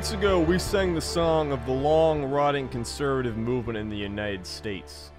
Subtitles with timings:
[0.00, 4.46] weeks ago, we sang the song of the long rotting conservative movement in the United
[4.46, 5.12] States.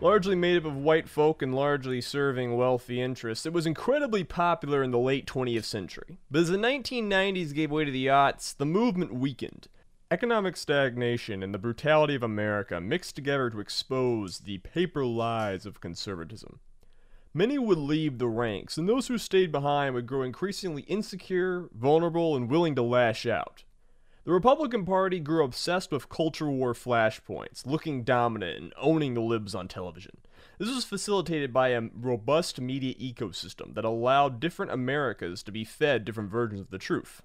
[0.00, 4.82] Largely made up of white folk and largely serving wealthy interests, it was incredibly popular
[4.82, 6.18] in the late 20th century.
[6.32, 9.68] But as the 1990s gave way to the aughts, the movement weakened.
[10.10, 15.80] Economic stagnation and the brutality of America mixed together to expose the paper lies of
[15.80, 16.58] conservatism.
[17.32, 22.34] Many would leave the ranks, and those who stayed behind would grow increasingly insecure, vulnerable,
[22.34, 23.62] and willing to lash out.
[24.24, 29.54] The Republican Party grew obsessed with culture war flashpoints, looking dominant and owning the libs
[29.54, 30.16] on television.
[30.58, 36.06] This was facilitated by a robust media ecosystem that allowed different Americas to be fed
[36.06, 37.20] different versions of the truth.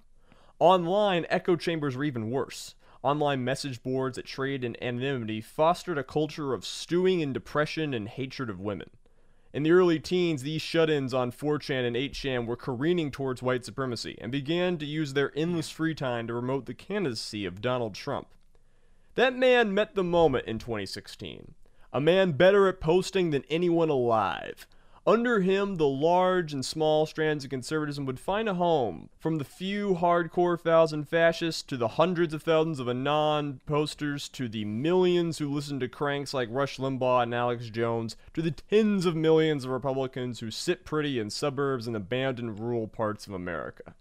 [0.58, 2.74] Online, echo chambers were even worse.
[3.02, 8.08] Online message boards that traded in anonymity fostered a culture of stewing in depression and
[8.08, 8.90] hatred of women.
[9.52, 13.64] In the early teens, these shut ins on 4chan and 8chan were careening towards white
[13.64, 17.94] supremacy and began to use their endless free time to promote the candidacy of Donald
[17.94, 18.28] Trump.
[19.16, 21.54] That man met the moment in 2016.
[21.92, 24.68] A man better at posting than anyone alive.
[25.06, 29.44] Under him, the large and small strands of conservatism would find a home, from the
[29.44, 35.38] few hardcore thousand fascists to the hundreds of thousands of anon posters to the millions
[35.38, 39.64] who listen to cranks like Rush Limbaugh and Alex Jones to the tens of millions
[39.64, 43.94] of Republicans who sit pretty in suburbs and abandoned rural parts of America.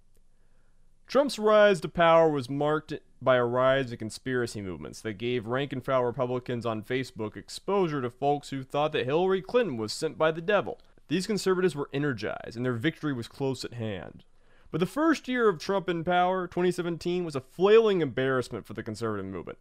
[1.07, 5.73] Trump's rise to power was marked by a rise in conspiracy movements that gave rank
[5.73, 10.19] and file Republicans on Facebook exposure to folks who thought that Hillary Clinton was sent
[10.19, 10.79] by the devil.
[11.09, 14.23] These conservatives were energized, and their victory was close at hand.
[14.71, 18.83] But the first year of Trump in power, 2017, was a flailing embarrassment for the
[18.83, 19.57] conservative movement.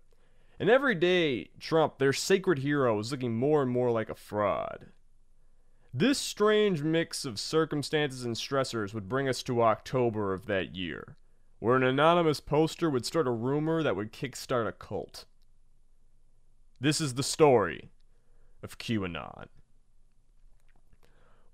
[0.60, 4.88] And every day, Trump, their sacred hero, was looking more and more like a fraud.
[5.94, 11.16] This strange mix of circumstances and stressors would bring us to October of that year,
[11.60, 15.24] where an anonymous poster would start a rumor that would kickstart a cult.
[16.78, 17.90] This is the story
[18.62, 19.46] of QAnon.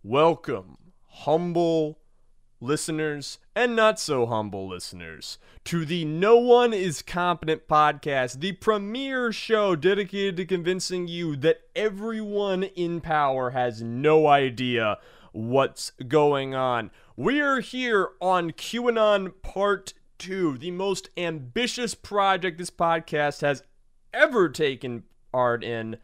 [0.06, 0.76] Welcome,
[1.09, 1.98] humble
[2.60, 9.32] listeners and not so humble listeners, to the No One is Competent podcast, the premier
[9.32, 14.98] show dedicated to convincing you that everyone in power has no idea
[15.32, 16.91] what's going on.
[17.16, 23.62] We are here on QAnon Part 2, the most ambitious project this podcast has
[24.12, 25.97] ever taken part in.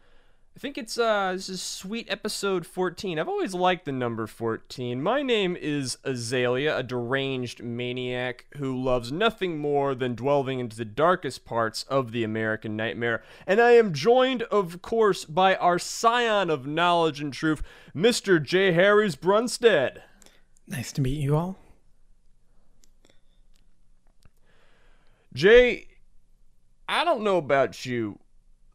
[0.55, 3.17] I think it's uh this is sweet episode 14.
[3.17, 5.01] I've always liked the number 14.
[5.01, 10.85] My name is Azalea, a deranged maniac who loves nothing more than delving into the
[10.85, 13.23] darkest parts of the American nightmare.
[13.47, 17.63] And I am joined, of course, by our scion of knowledge and truth,
[17.95, 18.43] Mr.
[18.43, 18.73] J.
[18.73, 20.01] Harris Brunstead.
[20.67, 21.57] Nice to meet you all.
[25.33, 25.87] Jay,
[26.89, 28.19] I don't know about you,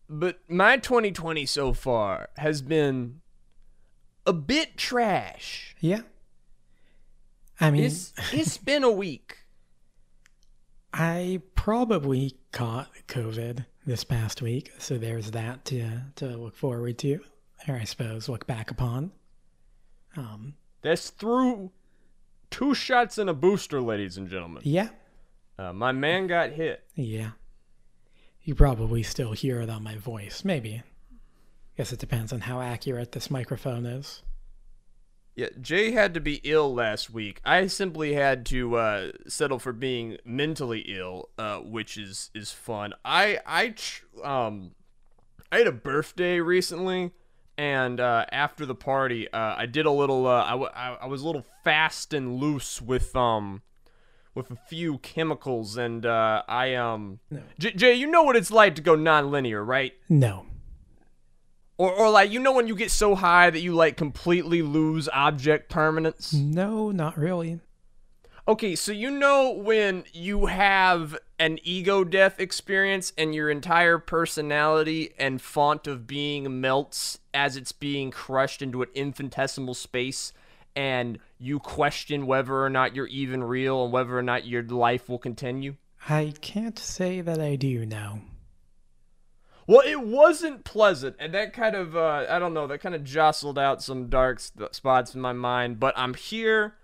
[0.09, 3.21] but my 2020 so far has been
[4.27, 5.75] a bit trash.
[5.81, 6.01] Yeah.
[7.61, 9.39] I mean, It's it's been a week.
[10.93, 17.21] I probably caught COVID this past week, so there's that to to look forward to,
[17.69, 19.13] or I suppose look back upon.
[20.17, 21.71] Um, That's through
[22.51, 24.63] two shots and a booster, ladies and gentlemen.
[24.65, 24.89] yeah,
[25.59, 26.85] Uh, my man got hit.
[26.95, 27.33] yeah.
[28.47, 30.85] You probably still hear it on my voice, maybe.
[31.77, 34.23] Guess it depends on how accurate this microphone is.
[35.35, 37.41] Yeah, Jay had to be ill last week.
[37.45, 42.95] I simply had to uh, settle for being mentally ill, uh, which is is fun.
[43.05, 43.75] I I
[44.23, 44.77] um
[45.51, 47.11] I had a birthday recently,
[47.59, 50.25] and uh, after the party, uh, I did a little.
[50.25, 53.63] Uh, I, w- I was a little fast and loose with um
[54.37, 57.19] with a few chemicals, and uh, I um
[57.59, 59.95] J- Jay, you know what it's like to go non-linear, right?
[60.09, 60.47] No,
[61.79, 65.09] Or, or like you know when you get so high that you like completely lose
[65.09, 66.33] object permanence.
[66.33, 67.61] no, not really.
[68.49, 75.13] Okay, so you know when you have an ego death experience and your entire personality
[75.19, 80.33] and font of being melts as it's being crushed into an infinitesimal space
[80.77, 85.09] and you question whether or not you're even real and whether or not your life
[85.09, 85.77] will continue?
[86.09, 88.21] I can't say that I do now.
[89.67, 93.03] Well, it wasn't pleasant, and that kind of, uh, I don't know, that kind of
[93.03, 96.77] jostled out some dark st- spots in my mind, but I'm here.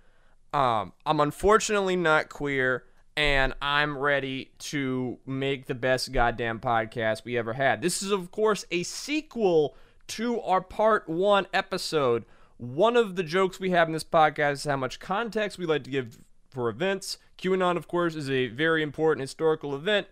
[0.52, 2.84] Um, I'm unfortunately not queer,
[3.16, 7.82] and I'm ready to make the best goddamn podcast we ever had.
[7.82, 9.76] This is, of course, a sequel
[10.08, 12.24] to our part one episode.
[12.62, 15.82] One of the jokes we have in this podcast is how much context we like
[15.82, 17.18] to give for events.
[17.36, 20.06] QAnon, of course, is a very important historical event.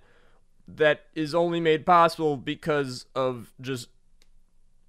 [0.67, 3.89] that is only made possible because of just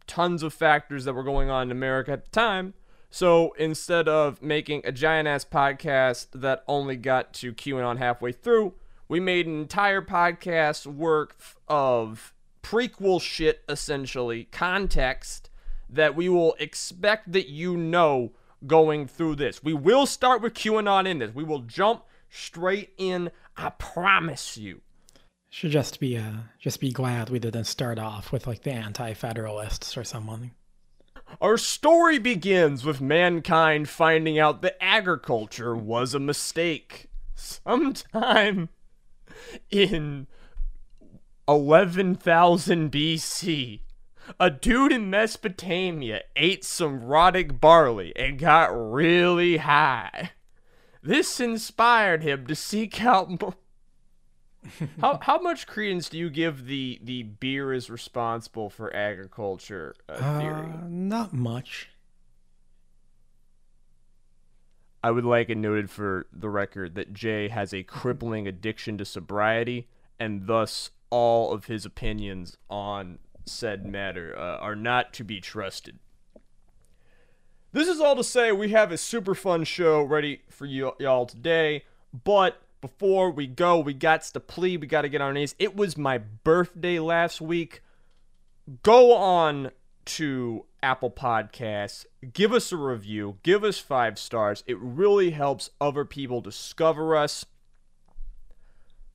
[0.07, 2.73] tons of factors that were going on in America at the time.
[3.11, 8.73] So instead of making a giant ass podcast that only got to QAnon halfway through,
[9.07, 12.33] we made an entire podcast worth of
[12.63, 15.50] prequel shit, essentially, context
[15.91, 18.31] that we will expect that you know
[18.65, 19.63] going through this.
[19.63, 21.35] We will start with QAnon in this.
[21.35, 23.31] We will jump straight in.
[23.57, 24.81] I promise you.
[25.49, 29.97] Should just be uh just be glad we didn't start off with like the anti-federalists
[29.97, 30.51] or someone.
[31.41, 37.09] Our story begins with mankind finding out that agriculture was a mistake.
[37.35, 38.69] Sometime
[39.69, 40.27] in
[41.47, 43.79] 11,000 BC,
[44.39, 50.31] a dude in Mesopotamia ate some rotting barley and got really high.
[51.03, 53.55] This inspired him to seek out more.
[55.01, 60.39] how how much credence do you give the the beer is responsible for agriculture uh,
[60.39, 60.71] theory?
[60.71, 61.89] Uh, not much.
[65.03, 69.05] I would like it noted for the record that Jay has a crippling addiction to
[69.05, 69.87] sobriety,
[70.19, 73.17] and thus all of his opinions on
[73.51, 75.99] said matter uh, are not to be trusted.
[77.73, 81.25] This is all to say we have a super fun show ready for you, y'all
[81.25, 81.85] today,
[82.23, 85.55] but before we go, we got to plea, we got to get on our knees.
[85.59, 87.81] It was my birthday last week.
[88.83, 89.71] Go on
[90.05, 94.63] to Apple Podcasts, give us a review, give us five stars.
[94.65, 97.45] It really helps other people discover us.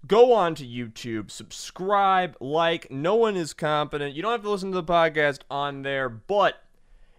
[0.06, 2.90] Go on to YouTube, subscribe, like.
[2.90, 4.14] No one is competent.
[4.14, 6.62] You don't have to listen to the podcast on there, but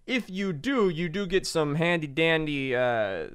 [0.06, 3.28] if you do, you do get some handy dandy uh,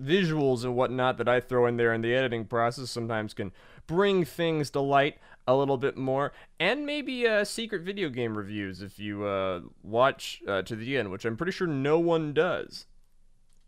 [0.00, 2.90] visuals and whatnot that I throw in there in the editing process.
[2.90, 3.52] Sometimes can
[3.86, 8.80] bring things to light a little bit more, and maybe uh, secret video game reviews
[8.82, 12.86] if you uh, watch uh, to the end, which I'm pretty sure no one does.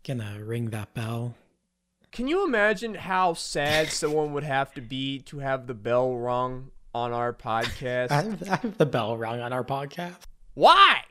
[0.05, 1.35] Gonna ring that bell.
[2.13, 6.69] Can you imagine how sad someone would have to be to have the bell rung
[6.93, 8.11] on our podcast?
[8.11, 10.19] I have, I have the bell rung on our podcast.
[10.53, 11.01] Why?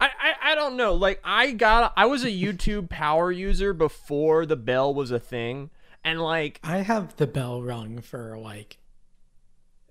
[0.00, 0.94] I, I, I don't know.
[0.94, 5.70] Like I got I was a YouTube power user before the bell was a thing.
[6.04, 8.78] And like I have the bell rung for like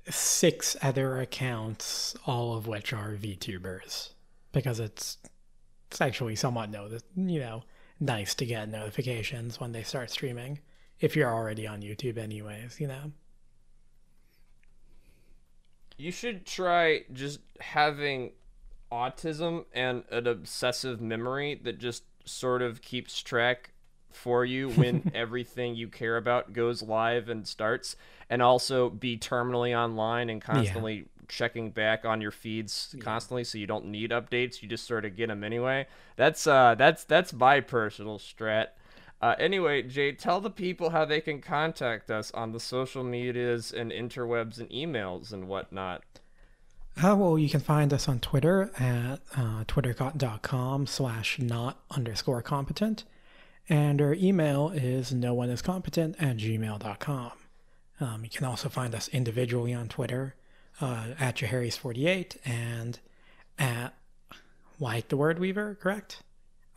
[0.10, 4.12] six other accounts, all of which are VTubers.
[4.54, 5.18] Because it's
[5.92, 6.88] it's actually somewhat know
[7.18, 7.64] you know,
[8.00, 10.60] nice to get notifications when they start streaming.
[11.00, 13.12] If you're already on YouTube anyways, you know.
[15.98, 18.32] You should try just having
[18.92, 23.72] autism and an obsessive memory that just sort of keeps track
[24.12, 27.96] for you when everything you care about goes live and starts
[28.30, 31.17] and also be terminally online and constantly yeah.
[31.28, 33.04] Checking back on your feeds yeah.
[33.04, 36.76] constantly so you don't need updates you just sort of get them anyway that's uh
[36.76, 38.68] that's that's my personal strat
[39.20, 43.72] uh, anyway, Jay, tell the people how they can contact us on the social medias
[43.72, 46.04] and interwebs and emails and whatnot.
[47.02, 53.06] Uh, well, you can find us on Twitter at uh, twitter.com slash not underscore competent.
[53.70, 57.32] And our email is no one is competent at gmail.com.
[58.00, 60.36] Um, you can also find us individually on Twitter
[60.82, 63.00] uh, at Jaharris48 and
[63.58, 63.94] at
[64.78, 66.22] White the Word Weaver, correct?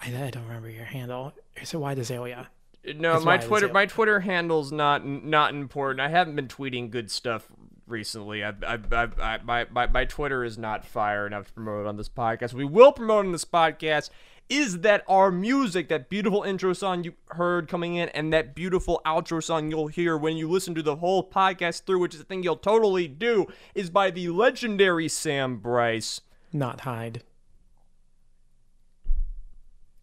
[0.01, 1.33] I, I don't remember your handle.
[1.61, 2.49] Is it White Azalea?
[2.97, 3.75] No, it's my Twitter Azalea.
[3.75, 6.01] my Twitter handle's not not important.
[6.01, 7.47] I haven't been tweeting good stuff
[7.87, 8.43] recently.
[8.43, 11.97] I, I, I, I, my, my, my Twitter is not fire enough to promote on
[11.97, 12.55] this podcast.
[12.55, 14.11] We will promote on this podcast
[14.51, 19.01] is that our music, that beautiful intro song you heard coming in, and that beautiful
[19.07, 22.25] outro song you'll hear when you listen to the whole podcast through, which is a
[22.25, 26.21] thing you'll totally do, is by the legendary Sam Bryce.
[26.53, 27.23] Not Hyde.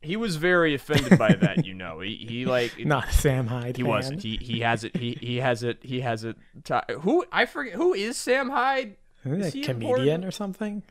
[0.01, 1.99] He was very offended by that, you know.
[1.99, 3.75] He he like not Sam Hyde.
[3.75, 3.89] He fan.
[3.89, 4.23] wasn't.
[4.23, 4.95] He he has it.
[4.95, 5.79] He he has it.
[5.81, 6.37] He has it.
[6.63, 7.73] T- who I forget.
[7.73, 8.95] Who is Sam Hyde?
[9.25, 10.25] Is a comedian important?
[10.25, 10.83] or something?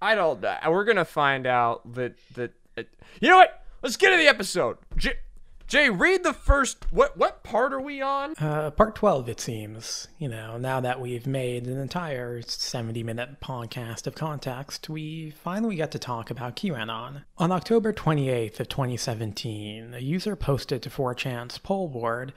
[0.00, 0.56] I don't know.
[0.68, 2.52] We're gonna find out that that.
[2.76, 2.82] Uh,
[3.20, 3.62] you know what?
[3.82, 4.78] Let's get to the episode.
[4.96, 5.18] J-
[5.66, 6.92] Jay, read the first.
[6.92, 8.34] What what part are we on?
[8.38, 10.06] Uh, part twelve, it seems.
[10.18, 15.90] You know, now that we've made an entire seventy-minute podcast of context, we finally got
[15.92, 17.24] to talk about QAnon.
[17.38, 22.32] On October twenty-eighth of twenty seventeen, a user posted to 4chan's Pol board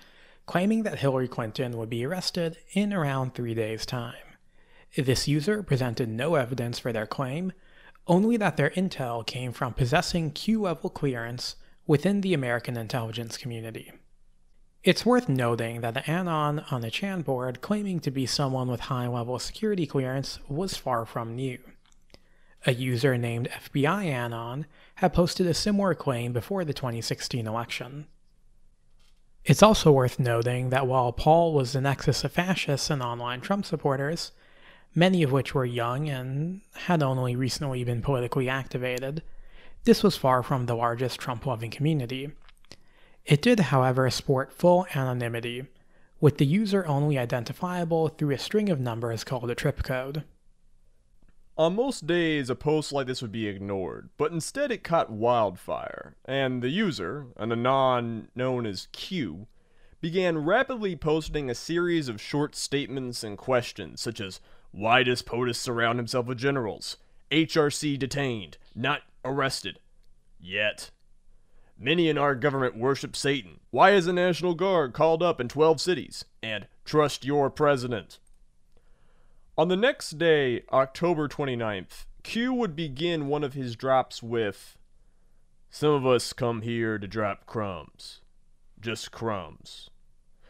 [0.47, 4.15] claiming that Hillary Clinton would be arrested in around three days' time.
[4.95, 7.53] This user presented no evidence for their claim,
[8.07, 11.55] only that their intel came from possessing Q level clearance
[11.85, 13.91] within the American intelligence community.
[14.83, 18.79] It's worth noting that the Anon on the Chan board claiming to be someone with
[18.81, 21.59] high level security clearance was far from new.
[22.65, 24.65] A user named FBI Anon
[24.95, 28.07] had posted a similar claim before the 2016 election.
[29.45, 33.65] It's also worth noting that while Pol was the nexus of fascists and online Trump
[33.65, 34.31] supporters,
[34.95, 39.23] many of which were young and had only recently been politically activated,
[39.83, 42.31] this was far from the largest Trump loving community
[43.29, 45.67] it did, however, sport full anonymity,
[46.19, 50.23] with the user only identifiable through a string of numbers called a trip code.
[51.55, 56.15] On most days, a post like this would be ignored, but instead it caught wildfire,
[56.25, 59.45] and the user, an anon known as Q,
[60.01, 64.39] began rapidly posting a series of short statements and questions, such as
[64.71, 66.97] Why does POTUS surround himself with generals?
[67.31, 69.79] HRC detained, not arrested.
[70.39, 70.91] Yet.
[71.77, 73.59] Many in our government worship Satan.
[73.71, 76.25] Why is the National Guard called up in 12 cities?
[76.43, 78.19] And trust your president.
[79.57, 84.77] On the next day, October 29th, Q would begin one of his drops with
[85.69, 88.21] Some of us come here to drop crumbs.
[88.79, 89.89] Just crumbs.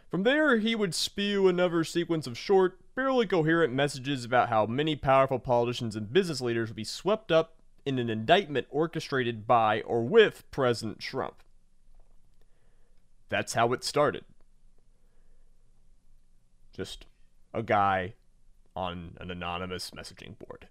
[0.10, 4.96] From there, he would spew another sequence of short, barely coherent messages about how many
[4.96, 7.56] powerful politicians and business leaders will be swept up
[7.86, 11.44] in an indictment orchestrated by or with President Trump.
[13.30, 14.26] That's how it started.
[16.74, 17.06] Just
[17.54, 18.14] a guy
[18.76, 20.68] on an anonymous messaging board.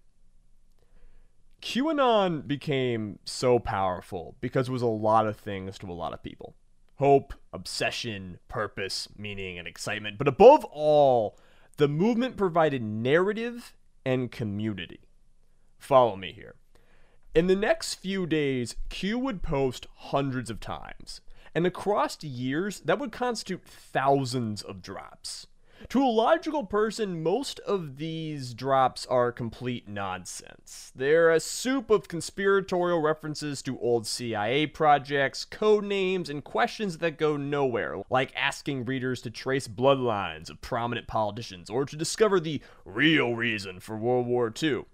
[1.61, 6.23] QAnon became so powerful because it was a lot of things to a lot of
[6.23, 6.55] people
[6.99, 10.19] hope, obsession, purpose, meaning, and excitement.
[10.19, 11.39] But above all,
[11.79, 13.73] the movement provided narrative
[14.05, 15.01] and community.
[15.79, 16.57] Follow me here.
[17.35, 21.21] In the next few days, Q would post hundreds of times,
[21.55, 25.47] and across years, that would constitute thousands of drops.
[25.91, 30.93] To a logical person, most of these drops are complete nonsense.
[30.95, 37.17] They're a soup of conspiratorial references to old CIA projects, code names, and questions that
[37.17, 42.61] go nowhere, like asking readers to trace bloodlines of prominent politicians or to discover the
[42.85, 44.85] real reason for World War II.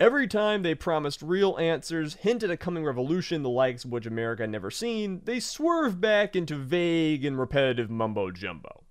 [0.00, 4.42] Every time they promised real answers, hinted a coming revolution the likes of which America
[4.42, 8.84] had never seen, they swerved back into vague and repetitive mumbo jumbo.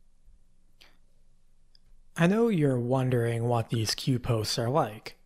[2.20, 5.18] I know you're wondering what these Q posts are like.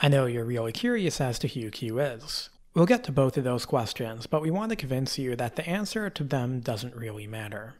[0.00, 2.50] I know you're really curious as to who Q is.
[2.74, 5.64] We'll get to both of those questions, but we want to convince you that the
[5.68, 7.76] answer to them doesn't really matter.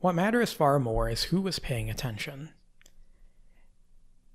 [0.00, 2.50] What matters far more is who was paying attention.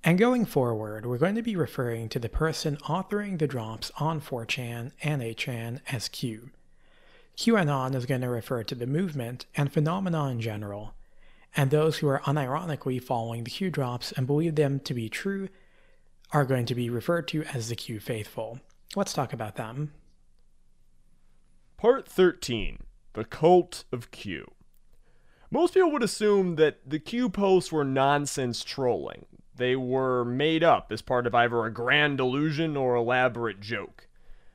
[0.06, 4.22] And going forward, we're going to be referring to the person authoring the drops on
[4.22, 6.52] 4chan and 8chan as Q.
[7.36, 10.94] QAnon is going to refer to the movement and phenomena in general,
[11.56, 15.50] and those who are unironically following the Q drops and believe them to be true
[16.32, 18.60] are going to be referred to as the Q faithful.
[18.96, 19.94] Let's talk about them.
[21.78, 22.80] Part 13
[23.14, 24.52] The Cult of Q.
[25.52, 30.92] Most people would assume that the Q posts were nonsense trolling, they were made up
[30.92, 34.08] as part of either a grand illusion or elaborate joke.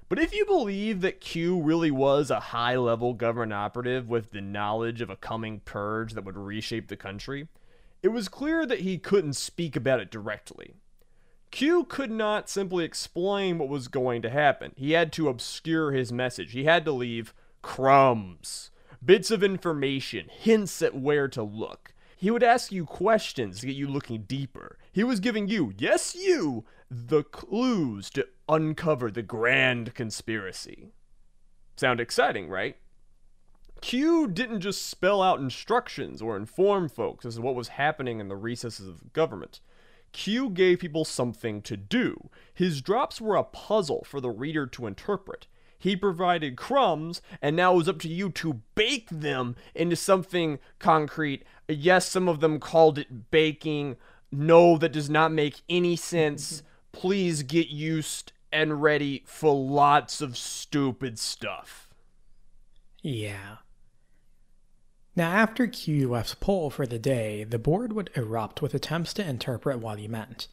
[0.09, 4.41] But if you believe that Q really was a high level government operative with the
[4.41, 7.49] knowledge of a coming purge that would reshape the country,
[8.03, 10.75] it was clear that he couldn't speak about it directly.
[11.51, 14.73] Q could not simply explain what was going to happen.
[14.77, 16.53] He had to obscure his message.
[16.53, 18.71] He had to leave crumbs,
[19.05, 21.93] bits of information, hints at where to look.
[22.17, 24.79] He would ask you questions to get you looking deeper.
[24.91, 30.93] He was giving you, yes, you, the clues to uncover the grand conspiracy.
[31.77, 32.77] Sound exciting, right?
[33.81, 38.29] Q didn't just spell out instructions or inform folks as to what was happening in
[38.29, 39.61] the recesses of the government.
[40.13, 42.31] Q gave people something to do.
[42.53, 45.47] His drops were a puzzle for the reader to interpret.
[45.79, 50.59] He provided crumbs, and now it was up to you to bake them into something
[50.81, 51.45] concrete.
[51.69, 53.97] Yes, some of them called it baking.
[54.33, 56.65] No, that does not make any sense.
[56.91, 61.89] Please get used and ready for lots of stupid stuff.
[63.03, 63.57] Yeah.
[65.15, 69.29] Now, after Q left Pol for the day, the board would erupt with attempts to
[69.29, 70.47] interpret what he meant.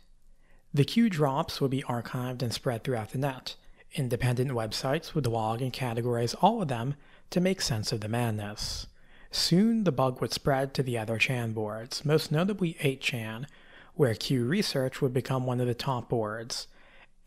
[0.73, 3.55] The Q drops would be archived and spread throughout the net.
[3.93, 6.95] Independent websites would log and categorize all of them
[7.29, 8.87] to make sense of the madness.
[9.31, 13.45] Soon the bug would spread to the other Chan boards, most notably 8chan,
[13.93, 16.67] where Q research would become one of the top boards,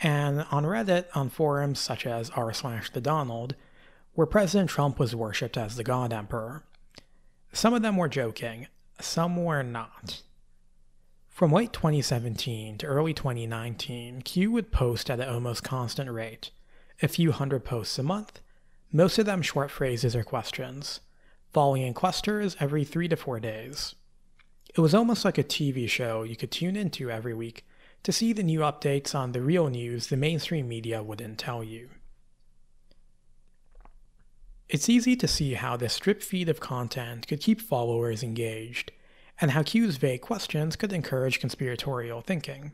[0.03, 3.55] and on Reddit on forums such as r slash the Donald,
[4.13, 6.65] where President Trump was worshipped as the God Emperor.
[7.53, 8.67] Some of them were joking,
[9.01, 10.23] some were not.
[11.29, 16.51] From late 2017 to early 2019, Q would post at an almost constant rate,
[17.01, 18.41] a few hundred posts a month,
[18.91, 21.01] most of them short phrases or questions,
[21.53, 23.95] falling in clusters every three to four days.
[24.75, 27.65] It was almost like a TV show you could tune into every week
[28.03, 31.91] to see the new updates on the real news the mainstream media wouldn't tell you.
[34.69, 38.93] It's easy to see how this strip feed of content could keep followers engaged
[39.41, 42.73] and how Q's vague questions could encourage conspiratorial thinking.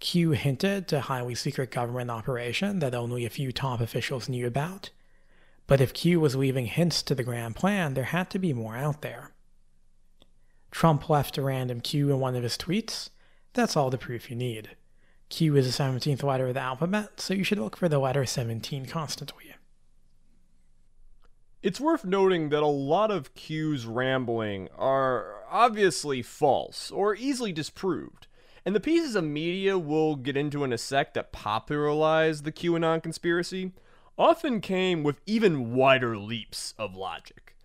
[0.00, 4.90] Q hinted to highly secret government operation that only a few top officials knew about.
[5.66, 8.76] But if Q was leaving hints to the grand plan, there had to be more
[8.76, 9.32] out there.
[10.70, 13.10] Trump left a random Q in one of his tweets.
[13.52, 14.76] That's all the proof you need.
[15.28, 18.24] Q is the 17th letter of the alphabet, so you should look for the letter
[18.24, 19.48] 17 constantly.
[21.60, 28.28] It's worth noting that a lot of Q's rambling are obviously false or easily disproved.
[28.64, 33.02] And the pieces of media we'll get into in a sec that popularized the QAnon
[33.02, 33.72] conspiracy
[34.16, 37.56] often came with even wider leaps of logic.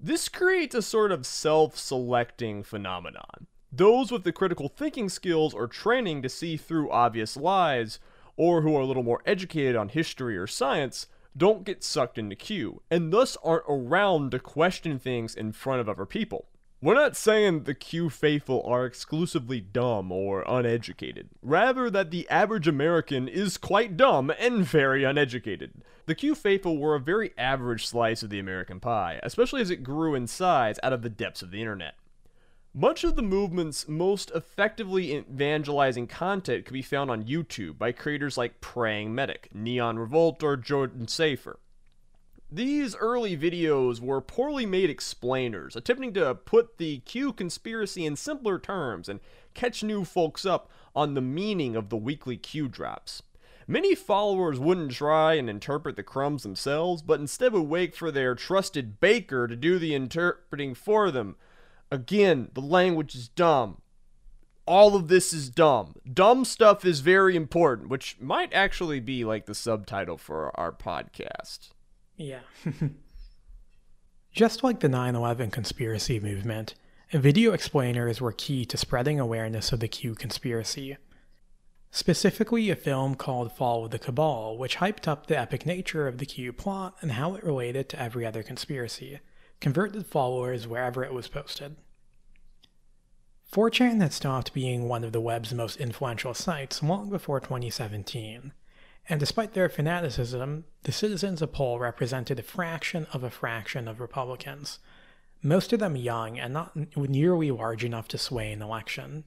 [0.00, 3.46] This creates a sort of self selecting phenomenon.
[3.76, 7.98] Those with the critical thinking skills or training to see through obvious lies,
[8.36, 12.36] or who are a little more educated on history or science, don't get sucked into
[12.36, 16.46] Q, and thus aren't around to question things in front of other people.
[16.80, 22.68] We're not saying the Q faithful are exclusively dumb or uneducated, rather, that the average
[22.68, 25.82] American is quite dumb and very uneducated.
[26.06, 29.82] The Q faithful were a very average slice of the American pie, especially as it
[29.82, 31.96] grew in size out of the depths of the internet.
[32.76, 38.36] Much of the movement's most effectively evangelizing content can be found on YouTube by creators
[38.36, 41.58] like Praying Medic, Neon Revolt, or Jordan Sather.
[42.50, 48.58] These early videos were poorly made explainers, attempting to put the Q conspiracy in simpler
[48.58, 49.20] terms and
[49.54, 53.22] catch new folks up on the meaning of the weekly Q drops.
[53.68, 58.34] Many followers wouldn't try and interpret the crumbs themselves, but instead would wait for their
[58.34, 61.36] trusted baker to do the interpreting for them,
[61.90, 63.80] Again, the language is dumb.
[64.66, 65.94] All of this is dumb.
[66.10, 71.70] Dumb stuff is very important, which might actually be like the subtitle for our podcast.
[72.16, 72.40] Yeah.
[74.32, 76.74] Just like the 9 11 conspiracy movement,
[77.12, 80.96] video explainers were key to spreading awareness of the Q conspiracy.
[81.90, 86.18] Specifically, a film called Fall of the Cabal, which hyped up the epic nature of
[86.18, 89.20] the Q plot and how it related to every other conspiracy,
[89.64, 91.74] converted followers wherever it was posted.
[93.50, 98.52] 4chan had stopped being one of the web's most influential sites long before 2017,
[99.08, 104.00] and despite their fanaticism, the citizens of Pol represented a fraction of a fraction of
[104.00, 104.80] Republicans,
[105.42, 109.24] most of them young and not nearly large enough to sway an election.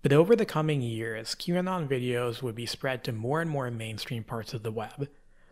[0.00, 4.22] But over the coming years, QAnon videos would be spread to more and more mainstream
[4.22, 5.08] parts of the web,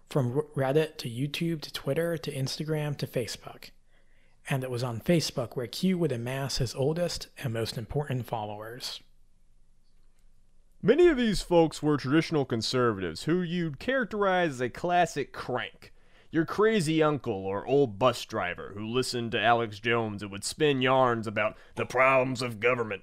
[0.09, 3.71] from Reddit to YouTube to Twitter to Instagram to Facebook
[4.49, 9.01] and it was on Facebook where Q would amass his oldest and most important followers.
[10.81, 15.93] Many of these folks were traditional conservatives who you'd characterize as a classic crank.
[16.31, 20.81] Your crazy uncle or old bus driver who listened to Alex Jones and would spin
[20.81, 23.03] yarns about the problems of government.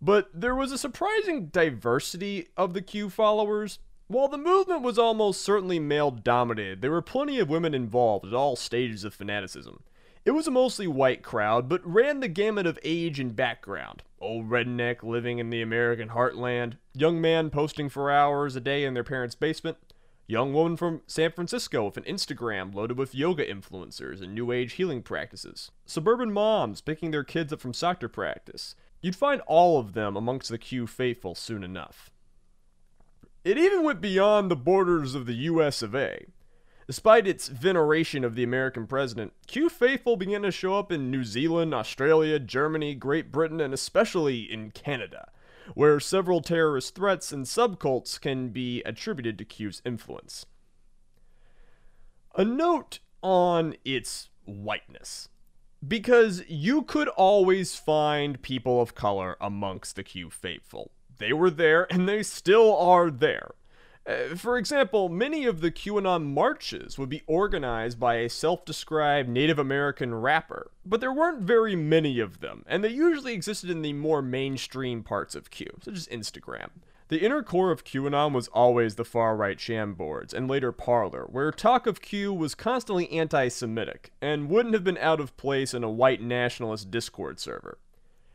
[0.00, 3.80] But there was a surprising diversity of the Q followers.
[4.06, 8.34] While the movement was almost certainly male dominated, there were plenty of women involved at
[8.34, 9.82] all stages of fanaticism.
[10.24, 14.02] It was a mostly white crowd, but ran the gamut of age and background.
[14.18, 18.94] Old redneck living in the American heartland, young man posting for hours a day in
[18.94, 19.76] their parents' basement,
[20.26, 24.72] young woman from San Francisco with an Instagram loaded with yoga influencers and new age
[24.74, 28.74] healing practices, suburban moms picking their kids up from soccer practice.
[29.02, 32.08] You'd find all of them amongst the Q faithful soon enough.
[33.44, 36.24] It even went beyond the borders of the US of A.
[36.86, 41.24] Despite its veneration of the American president, Q faithful began to show up in New
[41.24, 45.30] Zealand, Australia, Germany, Great Britain, and especially in Canada,
[45.74, 50.44] where several terrorist threats and subcults can be attributed to Q's influence.
[52.36, 55.28] A note on its whiteness.
[55.86, 60.90] Because you could always find people of color amongst the Q faithful.
[61.18, 63.52] They were there and they still are there.
[64.06, 69.28] Uh, for example, many of the QAnon marches would be organized by a self described
[69.28, 73.80] Native American rapper, but there weren't very many of them, and they usually existed in
[73.80, 76.68] the more mainstream parts of Q, such as Instagram.
[77.08, 81.24] The inner core of QAnon was always the far right Chan boards, and later Parler,
[81.24, 85.72] where talk of Q was constantly anti Semitic, and wouldn't have been out of place
[85.72, 87.78] in a white nationalist Discord server.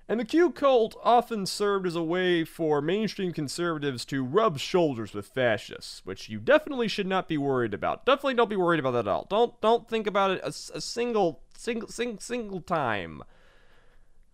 [0.10, 5.14] And the Q cult often served as a way for mainstream conservatives to rub shoulders
[5.14, 8.08] with fascists, which you definitely should not be worried about.
[8.08, 9.28] Definitely don't be worried about that at all.
[9.30, 13.22] Don't don't think about it a, a single single sing, single time.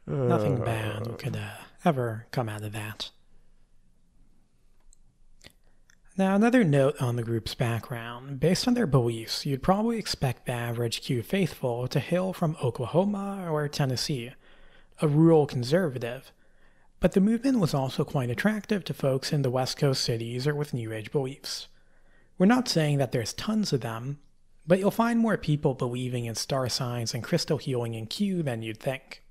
[0.07, 3.09] Nothing bad could uh, ever come out of that.
[6.17, 8.39] Now, another note on the group's background.
[8.39, 13.47] Based on their beliefs, you'd probably expect the average Q faithful to hail from Oklahoma
[13.51, 14.31] or Tennessee,
[15.01, 16.31] a rural conservative.
[16.99, 20.55] But the movement was also quite attractive to folks in the West Coast cities or
[20.55, 21.67] with New Age beliefs.
[22.37, 24.19] We're not saying that there's tons of them,
[24.67, 28.61] but you'll find more people believing in star signs and crystal healing in Q than
[28.61, 29.23] you'd think.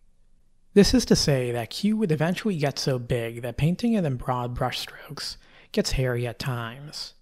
[0.75, 4.17] This is to say that Q would eventually get so big that painting it in
[4.17, 5.37] broad brushstrokes
[5.73, 7.15] gets hairy at times.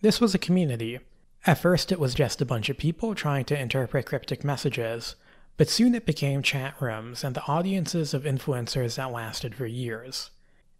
[0.00, 0.98] This was a community.
[1.46, 5.16] At first, it was just a bunch of people trying to interpret cryptic messages,
[5.58, 10.30] but soon it became chat rooms and the audiences of influencers that lasted for years.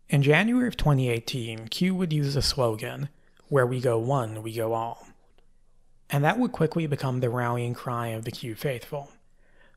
[0.09, 3.11] In January of 2018, Q would use a slogan,
[3.49, 5.09] Where we go one, we go all.
[6.09, 9.11] And that would quickly become the rallying cry of the Q faithful.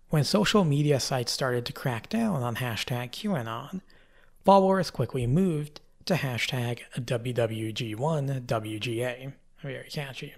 [0.09, 3.81] When social media sites started to crack down on hashtag QAnon,
[4.45, 9.33] followers quickly moved to hashtag WWG1WGA.
[9.61, 10.35] Very catchy.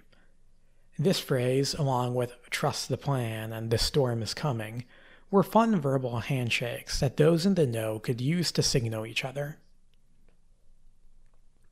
[0.98, 4.86] This phrase, along with trust the plan and the storm is coming,
[5.32, 9.58] were fun verbal handshakes that those in the know could use to signal each other.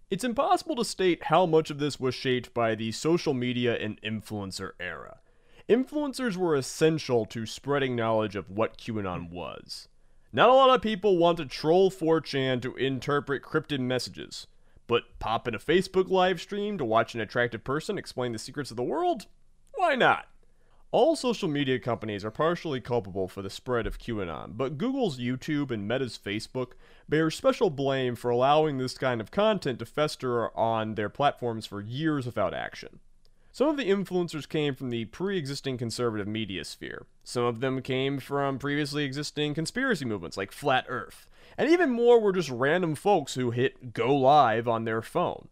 [0.09, 4.01] It's impossible to state how much of this was shaped by the social media and
[4.01, 5.19] influencer era.
[5.69, 9.87] Influencers were essential to spreading knowledge of what QAnon was.
[10.33, 14.47] Not a lot of people want to troll 4chan to interpret cryptid messages,
[14.91, 18.71] but pop in a Facebook live stream to watch an attractive person explain the secrets
[18.71, 19.25] of the world?
[19.75, 20.25] Why not?
[20.91, 25.71] All social media companies are partially culpable for the spread of QAnon, but Google's YouTube
[25.71, 26.73] and Meta's Facebook
[27.07, 31.79] bear special blame for allowing this kind of content to fester on their platforms for
[31.79, 32.99] years without action.
[33.53, 37.05] Some of the influencers came from the pre existing conservative media sphere.
[37.23, 41.27] Some of them came from previously existing conspiracy movements like Flat Earth.
[41.57, 45.47] And even more were just random folks who hit go live on their phone.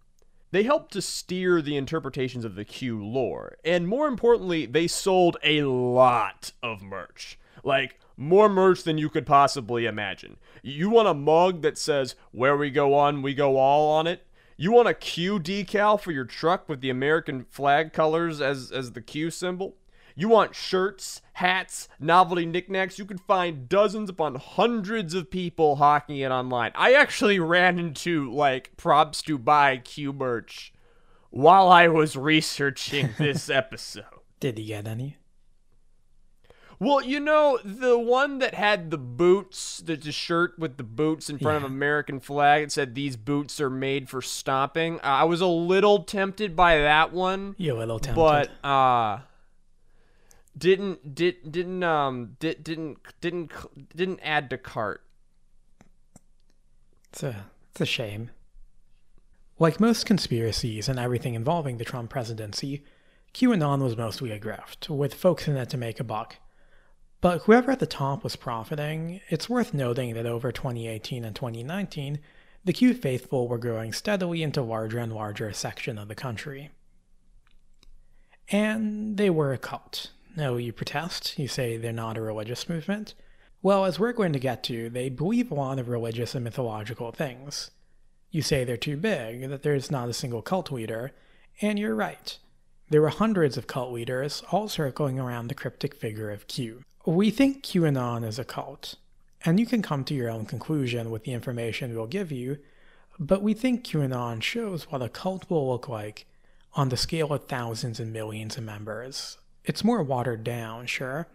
[0.52, 5.38] They helped to steer the interpretations of the Q lore, and more importantly, they sold
[5.44, 7.38] a lot of merch.
[7.64, 10.38] Like, more merch than you could possibly imagine.
[10.64, 14.26] You want a mug that says, Where we go on, we go all on it?
[14.58, 18.92] You want a Q decal for your truck with the American flag colors as, as
[18.92, 19.76] the Q symbol?
[20.20, 23.00] You want shirts, hats, novelty knickknacks?
[23.00, 26.74] You can find dozens upon hundreds of people hawking it online.
[26.76, 30.74] I actually ran into like props to buy Q merch
[31.30, 34.04] while I was researching this episode.
[34.42, 35.16] Did he get any?
[36.82, 41.30] Well, you know, the one that had the boots, the, the shirt with the boots
[41.30, 41.66] in front Yeah.
[41.66, 44.96] of American flag, it said these boots are made for stomping.
[45.00, 48.16] Uh, I was a little tempted by that one, You a little tempted.
[48.16, 49.20] but uh
[50.58, 53.52] didn't did didn't um did, didn't didn't
[53.96, 55.04] didn't add to cart.
[57.12, 58.30] It's a, it's a shame.
[59.58, 62.84] Like most conspiracies and everything involving the Trump presidency,
[63.34, 66.38] QAnon was mostly a grift, with folks in it to make a buck.
[67.22, 72.20] But whoever at the top was profiting, it's worth noting that over 2018 and 2019,
[72.64, 76.70] the Q faithful were growing steadily into larger and larger section of the country.
[78.50, 80.12] And they were a cult.
[80.36, 83.14] No, you protest, you say they're not a religious movement.
[83.62, 87.12] Well, as we're going to get to, they believe a lot of religious and mythological
[87.12, 87.72] things.
[88.32, 91.12] You say they're too big, that there's not a single cult leader,
[91.62, 92.38] and you're right.
[92.90, 96.84] There were hundreds of cult leaders, all circling around the cryptic figure of Q.
[97.06, 98.96] We think QAnon is a cult,
[99.44, 102.60] and you can come to your own conclusion with the information we'll give you,
[103.20, 106.26] but we think QAnon shows what a cult will look like
[106.76, 109.38] on the scale of thousands and millions of members.
[109.70, 111.28] It's more watered down, sure,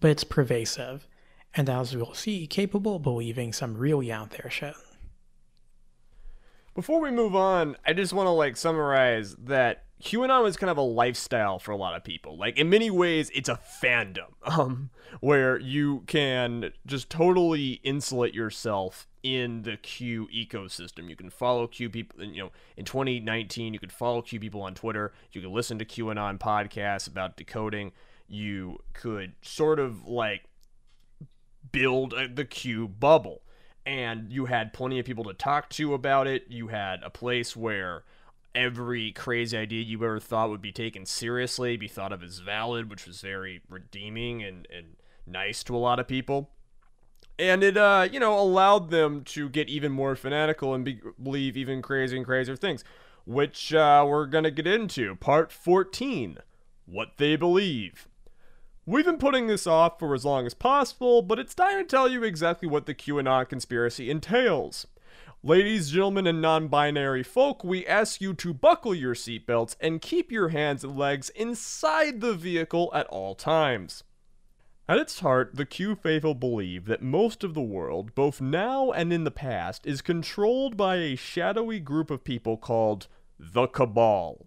[0.00, 1.06] but it's pervasive,
[1.52, 4.72] and as we'll see, capable of believing some really out there shit.
[6.74, 10.76] Before we move on, I just want to like summarize that QAnon is kind of
[10.76, 12.36] a lifestyle for a lot of people.
[12.36, 19.06] Like in many ways, it's a fandom, um, where you can just totally insulate yourself
[19.22, 21.08] in the Q ecosystem.
[21.08, 22.24] You can follow Q people.
[22.24, 25.12] You know, in 2019, you could follow Q people on Twitter.
[25.30, 27.92] You could listen to QAnon podcasts about decoding.
[28.26, 30.42] You could sort of like
[31.70, 33.42] build a, the Q bubble.
[33.86, 36.46] and you had plenty of people to talk to about it.
[36.48, 38.04] You had a place where
[38.54, 42.90] every crazy idea you ever thought would be taken seriously be thought of as valid,
[42.90, 46.50] which was very redeeming and, and nice to a lot of people.
[47.38, 51.56] And it, uh, you know, allowed them to get even more fanatical and be- believe
[51.56, 52.84] even crazier and crazier things,
[53.24, 55.16] which uh, we're going to get into.
[55.16, 56.38] Part 14
[56.86, 58.08] What They Believe.
[58.84, 62.08] We've been putting this off for as long as possible, but it's time to tell
[62.08, 64.86] you exactly what the QAnon conspiracy entails.
[65.44, 70.30] Ladies, gentlemen, and non binary folk, we ask you to buckle your seatbelts and keep
[70.30, 74.04] your hands and legs inside the vehicle at all times.
[74.88, 79.12] At its heart, the Q faithful believe that most of the world, both now and
[79.12, 84.46] in the past, is controlled by a shadowy group of people called the Cabal.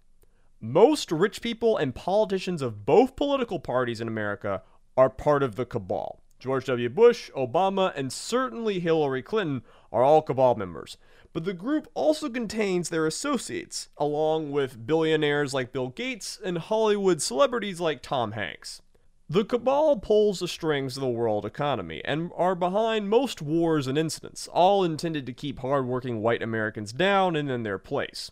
[0.61, 4.63] Most rich people and politicians of both political parties in America
[4.95, 6.21] are part of the Cabal.
[6.39, 6.89] George W.
[6.89, 10.97] Bush, Obama, and certainly Hillary Clinton are all cabal members.
[11.33, 17.21] But the group also contains their associates, along with billionaires like Bill Gates and Hollywood
[17.21, 18.81] celebrities like Tom Hanks.
[19.27, 23.97] The cabal pulls the strings of the world economy and are behind most wars and
[23.97, 28.29] incidents, all intended to keep hardworking white Americans down and in their place.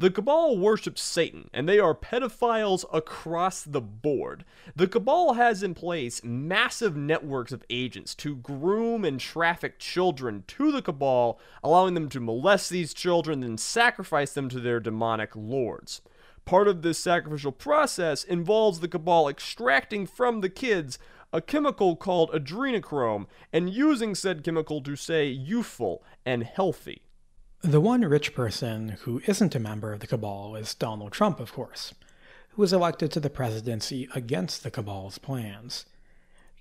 [0.00, 4.46] The Cabal worships Satan, and they are pedophiles across the board.
[4.74, 10.72] The Cabal has in place massive networks of agents to groom and traffic children to
[10.72, 16.00] the Cabal, allowing them to molest these children and sacrifice them to their demonic lords.
[16.46, 20.98] Part of this sacrificial process involves the Cabal extracting from the kids
[21.30, 27.02] a chemical called adrenochrome and using said chemical to stay youthful and healthy.
[27.62, 31.52] The one rich person who isn't a member of the cabal is Donald Trump, of
[31.52, 31.92] course,
[32.48, 35.84] who was elected to the presidency against the cabal's plans.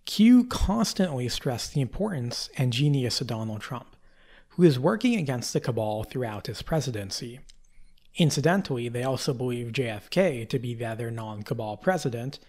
[0.03, 3.95] Q constantly stressed the importance and genius of Donald Trump,
[4.49, 7.39] who is working against the cabal throughout his presidency.
[8.17, 12.39] Incidentally, they also believe JFK to be the other non cabal president,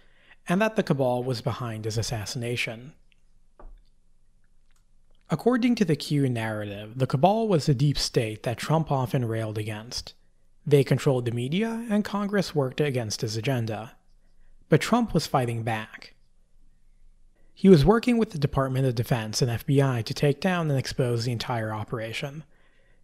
[0.49, 2.95] and that the cabal was behind his assassination.
[5.33, 9.57] According to the Q narrative, the cabal was the deep state that Trump often railed
[9.57, 10.13] against.
[10.67, 13.93] They controlled the media, and Congress worked against his agenda.
[14.67, 16.15] But Trump was fighting back.
[17.53, 21.23] He was working with the Department of Defense and FBI to take down and expose
[21.23, 22.43] the entire operation.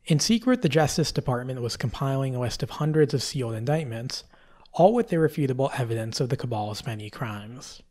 [0.05, 4.25] In secret, the Justice Department was compiling a list of hundreds of sealed indictments,
[4.73, 7.81] all with irrefutable evidence of the cabal's many crimes.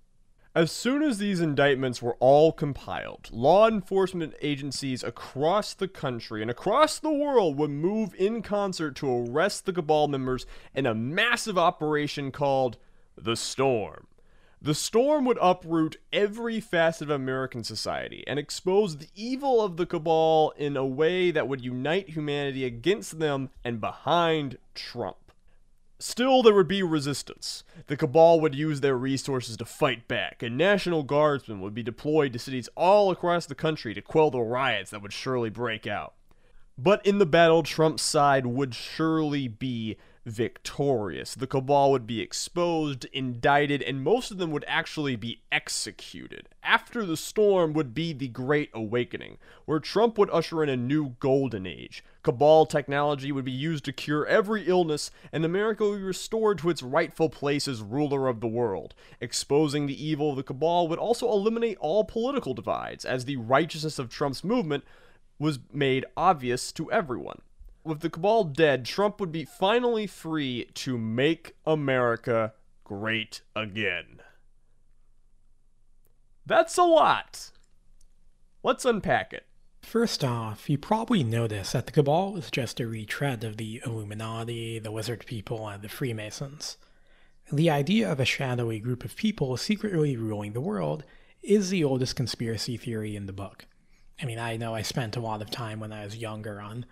[0.57, 6.51] As soon as these indictments were all compiled, law enforcement agencies across the country and
[6.51, 11.59] across the world would move in concert to arrest the Cabal members in a massive
[11.59, 12.79] operation called
[13.19, 14.07] the Storm.
[14.63, 19.85] The Storm would uproot every facet of American society and expose the evil of the
[19.85, 25.26] Cabal in a way that would unite humanity against them and behind Trump.
[25.99, 27.65] Still, there would be resistance.
[27.87, 32.35] The Cabal would use their resources to fight back, and National Guardsmen would be deployed
[32.35, 36.13] to cities all across the country to quell the riots that would surely break out.
[36.77, 39.97] But in the battle, Trump's side would surely be
[40.27, 41.37] victorious.
[41.37, 46.49] The Cabal would be exposed, indicted, and most of them would actually be executed.
[46.65, 51.11] After the storm would be the Great Awakening, where Trump would usher in a new
[51.21, 52.03] golden age.
[52.25, 56.71] Cabal technology would be used to cure every illness, and America would be restored to
[56.71, 58.97] its rightful place as ruler of the world.
[59.21, 64.01] Exposing the evil of the Cabal would also eliminate all political divides, as the righteousness
[64.01, 64.83] of Trump's movement
[65.39, 67.43] was made obvious to everyone
[67.87, 74.21] with the cabal dead, Trump would be finally free to make America great again.
[76.45, 77.51] That's a lot.
[78.63, 79.47] Let's unpack it.
[79.83, 84.81] First off, you probably notice that the Cabal is just a retread of the Illuminati,
[84.81, 86.77] the Lizard People, and the Freemasons.
[87.53, 91.05] The idea of a shadowy group of people secretly ruling the world
[91.43, 93.67] is the oldest conspiracy theory in the book.
[94.21, 96.85] I mean, I know I spent a lot of time when I was younger on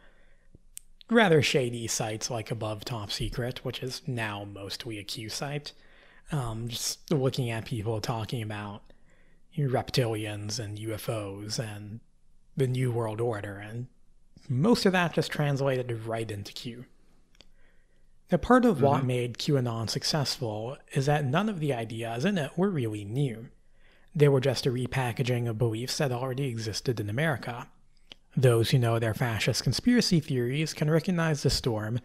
[1.11, 5.73] rather shady sites like Above Top Secret, which is now mostly a Q site.
[6.33, 8.83] Um, just looking at people talking about
[9.57, 12.01] reptilians and UFOs and
[12.57, 13.87] the New World Order, and
[14.49, 16.87] most of that just translated right into Q.
[18.33, 18.85] Now, part of mm-hmm.
[18.85, 23.49] what made QAnon successful is that none of the ideas in it were really new.
[24.15, 27.69] They were just a repackaging of beliefs that already existed in America.
[28.37, 32.01] Those who know their fascist conspiracy theories can recognize the storm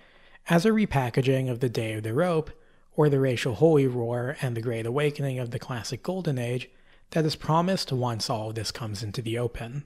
[0.48, 2.52] as a repackaging of the Day of the Rope,
[2.96, 6.70] or the racial holy war and the Great Awakening of the classic Golden Age
[7.12, 9.86] that is promised once all of this comes into the open.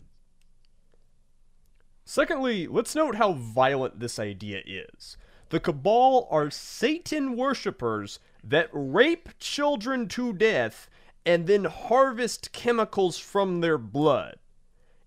[2.05, 5.15] Secondly, let's note how violent this idea is.
[5.49, 10.89] The Cabal are Satan worshippers that rape children to death
[11.25, 14.37] and then harvest chemicals from their blood.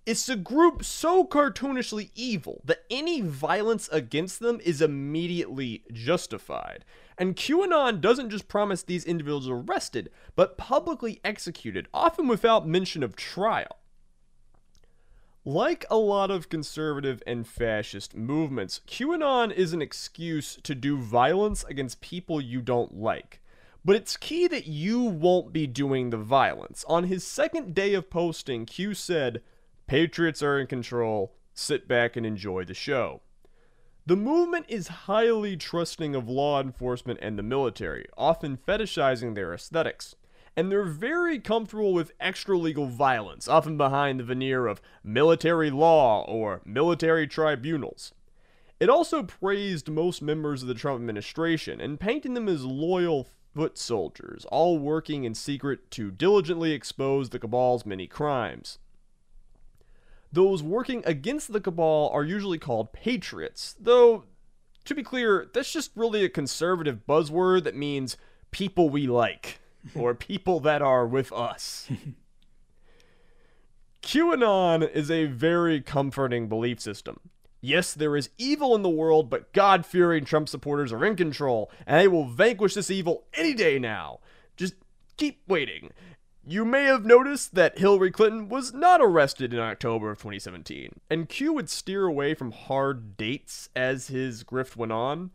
[0.07, 6.85] It's a group so cartoonishly evil that any violence against them is immediately justified.
[7.19, 13.17] And QAnon doesn't just promise these individuals arrested, but publicly executed, often without mention of
[13.17, 13.79] trial.
[15.45, 21.65] Like a lot of conservative and fascist movements, QAnon is an excuse to do violence
[21.65, 23.41] against people you don't like.
[23.85, 26.85] But it's key that you won't be doing the violence.
[26.89, 29.43] On his second day of posting, Q said,
[29.87, 33.23] Patriots are in control, sit back and enjoy the show.
[34.05, 40.15] The movement is highly trusting of law enforcement and the military, often fetishizing their aesthetics
[40.57, 46.25] and they're very comfortable with extra legal violence, often behind the veneer of military law
[46.25, 48.15] or military tribunals.
[48.81, 53.77] It also praised most members of the Trump administration and painting them as loyal foot
[53.77, 58.79] soldiers, all working in secret to diligently expose the cabal's many crimes.
[60.33, 64.25] Those working against the cabal are usually called patriots, though,
[64.85, 68.17] to be clear, that's just really a conservative buzzword that means
[68.51, 69.61] people we like
[69.95, 71.89] or people that are with us.
[74.03, 77.19] QAnon is a very comforting belief system.
[77.61, 81.71] Yes, there is evil in the world, but God fearing Trump supporters are in control,
[81.85, 84.21] and they will vanquish this evil any day now.
[84.57, 84.75] Just
[85.17, 85.91] keep waiting.
[86.49, 91.29] You may have noticed that Hillary Clinton was not arrested in October of 2017, and
[91.29, 95.33] Q would steer away from hard dates as his grift went on.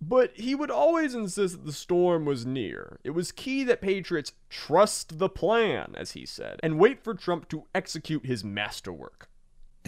[0.00, 3.00] But he would always insist that the storm was near.
[3.02, 7.48] It was key that Patriots trust the plan, as he said, and wait for Trump
[7.48, 9.28] to execute his masterwork.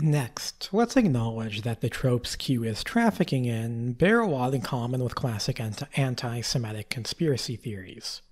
[0.01, 5.05] Next, let's acknowledge that the tropes Q is trafficking in bear a lot in common
[5.05, 8.23] with classic anti Semitic conspiracy theories.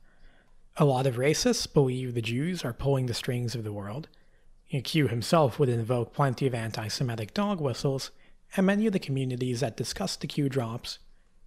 [0.78, 4.08] A lot of racists believe the Jews are pulling the strings of the world.
[4.84, 8.10] Q himself would invoke plenty of anti Semitic dog whistles,
[8.56, 10.98] and many of the communities that discussed the Q drops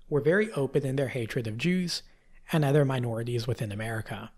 [0.09, 2.01] were very open in their hatred of Jews
[2.51, 4.31] and other minorities within America.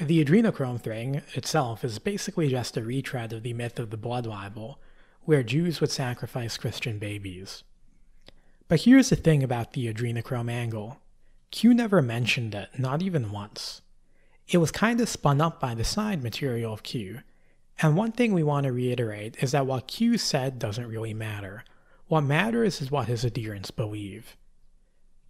[0.00, 4.24] The adrenochrome thing itself is basically just a retread of the myth of the blood
[4.24, 4.80] libel,
[5.24, 7.62] where Jews would sacrifice Christian babies.
[8.68, 11.02] But here's the thing about the adrenochrome angle
[11.50, 13.82] Q never mentioned it, not even once.
[14.48, 17.20] It was kind of spun up by the side material of Q,
[17.82, 21.64] and one thing we want to reiterate is that what Q said doesn't really matter.
[22.08, 24.36] What matters is what his adherents believe.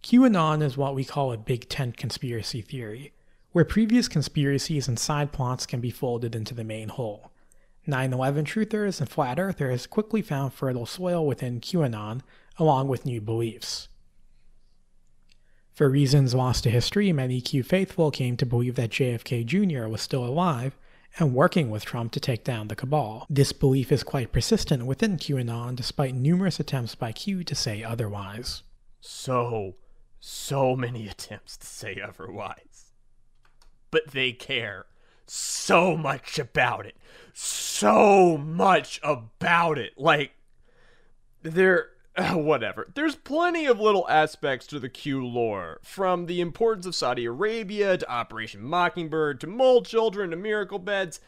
[0.03, 3.13] QAnon is what we call a big tent conspiracy theory,
[3.51, 7.31] where previous conspiracies and side plots can be folded into the main whole.
[7.87, 12.21] 9 11 truthers and flat earthers quickly found fertile soil within QAnon,
[12.57, 13.87] along with new beliefs.
[15.73, 19.87] For reasons lost to history, many Q faithful came to believe that JFK Jr.
[19.87, 20.77] was still alive
[21.17, 23.25] and working with Trump to take down the cabal.
[23.29, 28.63] This belief is quite persistent within QAnon despite numerous attempts by Q to say otherwise.
[28.99, 29.75] So,
[30.19, 32.93] so many attempts to say otherwise.
[33.91, 34.85] But they care
[35.25, 36.95] so much about it.
[37.33, 39.93] So much about it.
[39.97, 40.31] Like,
[41.41, 41.90] they're
[42.33, 42.91] whatever.
[42.93, 47.97] There's plenty of little aspects to the Q lore, from the importance of Saudi Arabia
[47.97, 51.21] to Operation Mockingbird to mole children to miracle beds,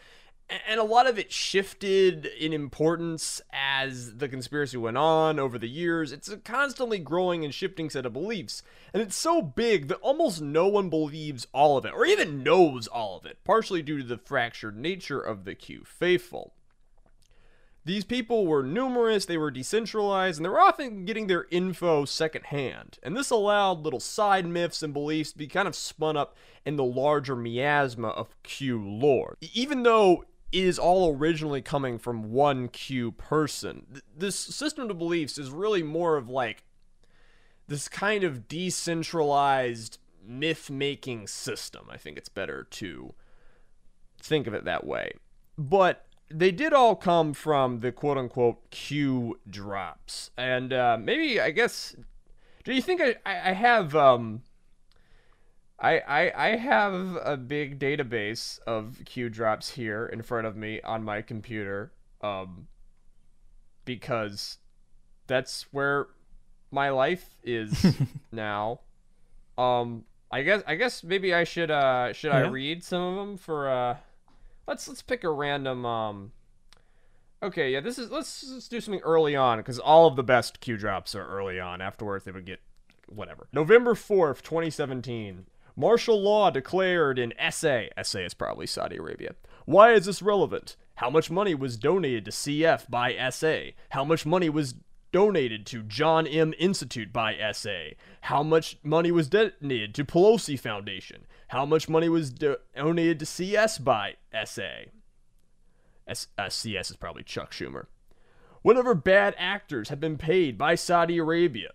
[0.68, 5.70] and a lot of it shifted in importance as the conspiracy went on over the
[5.70, 6.12] years.
[6.12, 8.62] It's a constantly growing and shifting set of beliefs,
[8.94, 12.88] and it's so big that almost no one believes all of it, or even knows
[12.88, 16.54] all of it, partially due to the fractured nature of the Q faithful.
[17.86, 22.98] These people were numerous, they were decentralized, and they were often getting their info secondhand.
[23.04, 26.78] And this allowed little side myths and beliefs to be kind of spun up in
[26.78, 29.38] the larger miasma of Q lore.
[29.54, 30.24] Even though
[30.54, 35.84] it is all originally coming from one Q person, this system of beliefs is really
[35.84, 36.64] more of like
[37.68, 41.88] this kind of decentralized myth making system.
[41.90, 43.14] I think it's better to
[44.22, 45.12] think of it that way.
[45.58, 50.32] But they did all come from the quote unquote Q drops.
[50.38, 51.96] And uh, maybe, I guess,
[52.64, 53.96] do you think I, I have.
[53.96, 54.44] Um,
[55.80, 60.80] I, I, I have a big database of Q drops here in front of me
[60.82, 62.68] on my computer um,
[63.84, 64.60] because
[65.28, 66.08] that's where
[66.72, 67.98] my life is
[68.32, 68.80] now.
[69.58, 72.40] Um, I guess I guess maybe I should uh should yeah.
[72.40, 73.98] I read some of them for uh
[74.68, 76.32] let's let's pick a random um
[77.44, 80.62] Okay, yeah, this is let's, let's do something early on because all of the best
[80.62, 81.82] Q drops are early on.
[81.82, 82.62] Afterwards, they would get
[83.08, 83.48] whatever.
[83.52, 85.46] November 4th, 2017.
[85.76, 87.84] Martial law declared in SA.
[88.02, 89.36] SA is probably Saudi Arabia.
[89.66, 90.78] Why is this relevant?
[90.96, 93.72] How much money was donated to CF by SA?
[93.90, 94.76] How much money was
[95.12, 96.54] donated to John M.
[96.58, 97.96] Institute by SA?
[98.22, 101.26] How much money was donated to Pelosi Foundation?
[101.54, 104.90] How much money was do- donated to CS by SA?
[106.08, 107.86] S- uh, CS is probably Chuck Schumer.
[108.64, 111.74] Whatever bad actors have been paid by Saudi Arabia.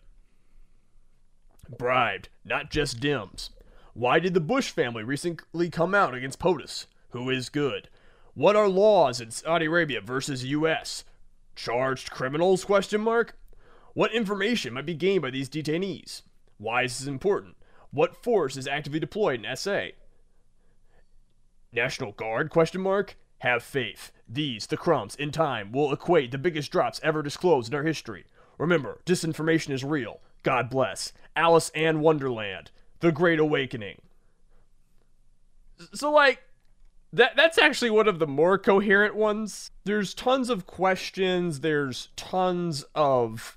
[1.68, 3.50] Bribed, not just Dems.
[3.94, 6.86] Why did the Bush family recently come out against POTUS?
[7.10, 7.88] Who is good?
[8.34, 11.04] What are laws in Saudi Arabia versus US?
[11.54, 12.64] Charged criminals?
[12.64, 13.38] Question mark.
[13.94, 16.22] What information might be gained by these detainees?
[16.56, 17.54] Why is this important?
[17.90, 19.88] What force is actively deployed in SA?
[21.72, 22.50] National Guard?
[22.50, 23.16] Question mark.
[23.38, 24.10] Have faith.
[24.28, 28.24] These, the crumbs, in time, will equate the biggest drops ever disclosed in our history.
[28.58, 30.20] Remember, disinformation is real.
[30.42, 31.12] God bless.
[31.36, 32.70] Alice and Wonderland.
[33.00, 34.00] The Great Awakening.
[35.94, 36.42] So, like,
[37.12, 39.70] that that's actually one of the more coherent ones.
[39.84, 43.56] There's tons of questions, there's tons of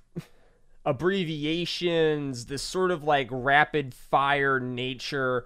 [0.86, 5.46] abbreviations, this sort of like rapid fire nature.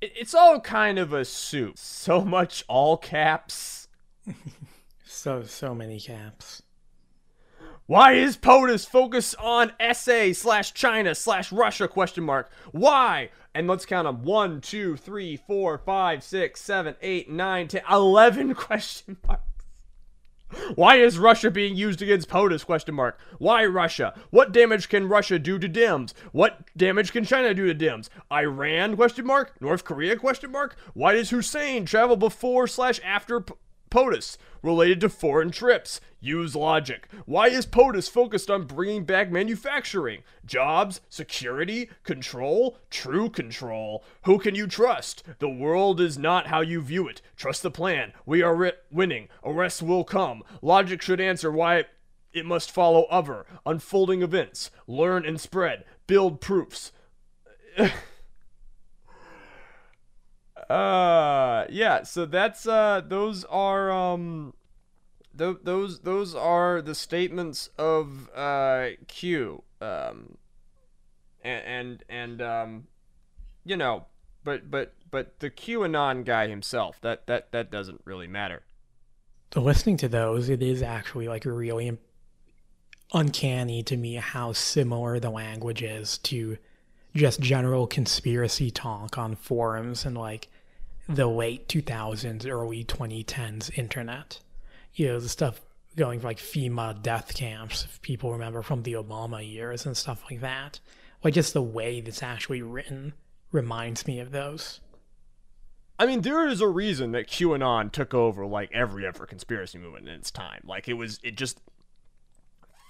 [0.00, 1.78] It's all kind of a soup.
[1.78, 3.88] So much all caps.
[5.10, 6.62] So so many caps.
[7.86, 12.52] Why is POTUS focused on SA slash China slash Russia question mark?
[12.70, 13.30] Why?
[13.54, 14.22] And let's count them.
[14.22, 19.47] One, two, three, four, five, six, seven, eight, nine, ten, eleven question marks.
[20.74, 22.64] Why is Russia being used against POTUS?
[22.64, 23.18] Question mark.
[23.38, 24.14] Why Russia?
[24.30, 26.12] What damage can Russia do to Dems?
[26.32, 28.08] What damage can China do to Dems?
[28.32, 28.96] Iran?
[28.96, 29.60] Question mark.
[29.60, 30.16] North Korea?
[30.16, 30.76] Question mark.
[30.94, 33.44] Why does Hussein travel before slash after
[33.90, 34.38] POTUS?
[34.62, 36.00] Related to foreign trips.
[36.20, 37.08] Use logic.
[37.26, 40.22] Why is POTUS focused on bringing back manufacturing?
[40.44, 41.00] Jobs?
[41.08, 41.90] Security?
[42.02, 42.78] Control?
[42.90, 44.04] True control?
[44.24, 45.22] Who can you trust?
[45.38, 47.22] The world is not how you view it.
[47.36, 48.12] Trust the plan.
[48.26, 49.28] We are winning.
[49.44, 50.42] Arrests will come.
[50.60, 51.84] Logic should answer why
[52.32, 54.70] it must follow other unfolding events.
[54.86, 55.84] Learn and spread.
[56.06, 56.92] Build proofs.
[60.70, 64.52] uh yeah so that's uh those are um
[65.36, 70.36] th- those those are the statements of uh q um
[71.42, 72.86] and and, and um
[73.64, 74.04] you know
[74.44, 78.62] but but but the qanon guy himself that that that doesn't really matter.
[79.56, 81.96] Listening to those, it is actually like really
[83.12, 86.58] uncanny to me how similar the language is to
[87.14, 90.48] just general conspiracy talk on forums and like
[91.08, 94.40] the late 2000s, early 2010s internet.
[94.94, 95.60] You know, the stuff
[95.96, 100.22] going for like FEMA death camps, if people remember from the Obama years and stuff
[100.30, 100.80] like that.
[101.24, 103.14] Like just the way that's actually written
[103.50, 104.80] reminds me of those.
[105.98, 110.08] I mean, there is a reason that QAnon took over like every other conspiracy movement
[110.08, 110.60] in its time.
[110.64, 111.60] Like it was, it just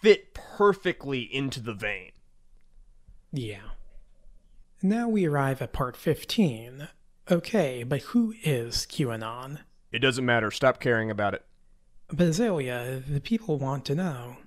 [0.03, 2.11] fit perfectly into the vein.
[3.33, 3.71] Yeah.
[4.83, 6.89] Now we arrive at part 15.
[7.31, 9.59] Okay, but who is QAnon?
[9.93, 10.51] It doesn't matter.
[10.51, 11.45] Stop caring about it.
[12.09, 14.39] But Azalea, the people want to know.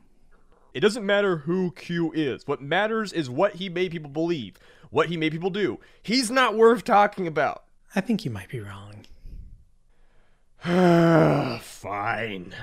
[0.73, 2.47] It doesn't matter who Q is.
[2.47, 4.57] What matters is what he made people believe,
[4.89, 5.79] what he made people do.
[6.01, 7.65] He's not worth talking about.
[7.95, 9.05] I think you might be wrong.
[11.61, 12.55] Fine.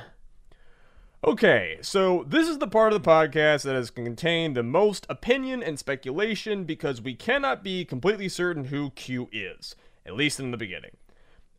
[1.25, 5.63] Okay, so this is the part of the podcast that has contained the most opinion
[5.63, 9.75] and speculation because we cannot be completely certain who Q is,
[10.07, 10.93] at least in the beginning.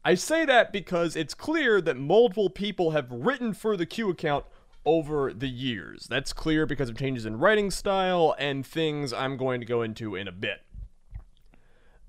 [0.03, 4.45] I say that because it's clear that multiple people have written for the Q account
[4.85, 6.07] over the years.
[6.09, 10.15] That's clear because of changes in writing style and things I'm going to go into
[10.15, 10.61] in a bit.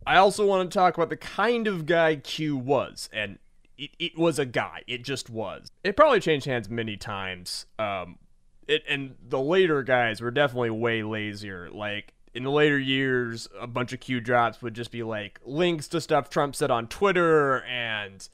[0.06, 3.38] I also want to talk about the kind of guy Q was, and
[3.76, 4.82] it, it was a guy.
[4.86, 5.70] It just was.
[5.84, 7.66] It probably changed hands many times.
[7.78, 8.18] Um,
[8.66, 11.68] it and the later guys were definitely way lazier.
[11.70, 15.88] Like in the later years, a bunch of Q drops would just be like links
[15.88, 18.28] to stuff Trump said on Twitter and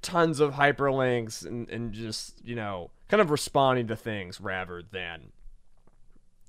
[0.00, 5.32] tons of hyperlinks and, and just you know kind of responding to things rather than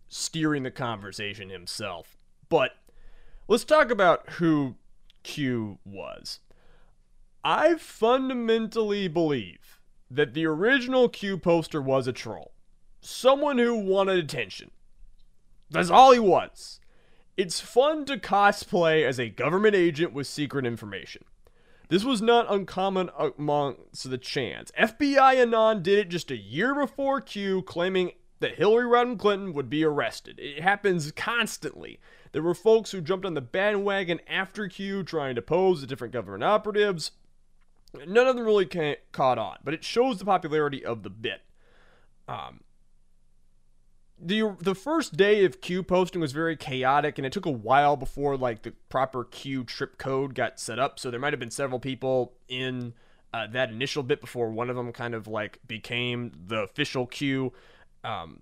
[0.07, 2.17] steering the conversation himself.
[2.49, 2.71] But
[3.47, 4.75] let's talk about who
[5.23, 6.39] Q was.
[7.43, 12.51] I fundamentally believe that the original Q poster was a troll.
[13.01, 14.71] Someone who wanted attention.
[15.73, 16.79] That's all he was.
[17.35, 21.25] It's fun to cosplay as a government agent with secret information.
[21.89, 24.71] This was not uncommon amongst the chans.
[24.79, 29.69] FBI Anon did it just a year before Q, claiming that Hillary Rodham Clinton would
[29.69, 30.39] be arrested.
[30.39, 31.99] It happens constantly.
[32.31, 36.13] There were folks who jumped on the bandwagon after Q, trying to pose as different
[36.13, 37.11] government operatives.
[38.05, 38.65] None of them really
[39.11, 41.41] caught on, but it shows the popularity of the bit.
[42.27, 42.61] Um,
[44.19, 47.95] the the first day of Q posting was very chaotic, and it took a while
[47.95, 50.99] before like the proper Q trip code got set up.
[50.99, 52.93] So there might have been several people in
[53.33, 57.53] uh, that initial bit before one of them kind of like became the official Q.
[58.03, 58.41] Um,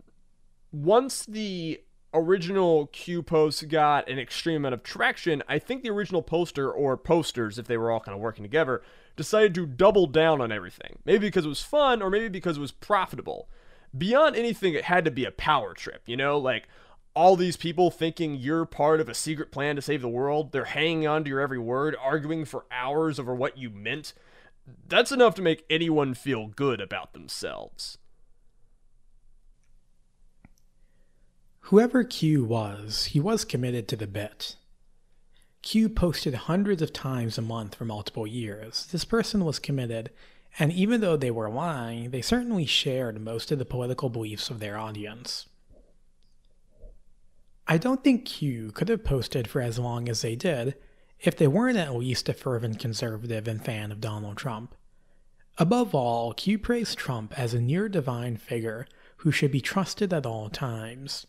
[0.72, 1.82] once the
[2.13, 6.97] original Q post got an extreme amount of traction, I think the original poster or
[6.97, 8.82] posters, if they were all kind of working together,
[9.15, 10.99] decided to double down on everything.
[11.05, 13.47] Maybe because it was fun, or maybe because it was profitable
[13.98, 16.38] beyond anything, it had to be a power trip, you know?
[16.38, 16.68] Like,
[17.14, 20.66] all these people thinking you're part of a secret plan to save the world, they're
[20.66, 24.14] hanging on to your every word, arguing for hours over what you meant.
[24.88, 27.98] That's enough to make anyone feel good about themselves.
[31.66, 34.56] Whoever Q was, he was committed to the bit.
[35.62, 38.88] Q posted hundreds of times a month for multiple years.
[38.92, 40.10] This person was committed
[40.60, 44.60] and even though they were lying, they certainly shared most of the political beliefs of
[44.60, 45.47] their audience.
[47.68, 50.76] I don't think Q could have posted for as long as they did
[51.20, 54.76] if they weren't at least a fervent conservative and fan of Donald Trump.
[55.58, 58.88] Above all, Q praised Trump as a near divine figure
[59.18, 61.28] who should be trusted at all times.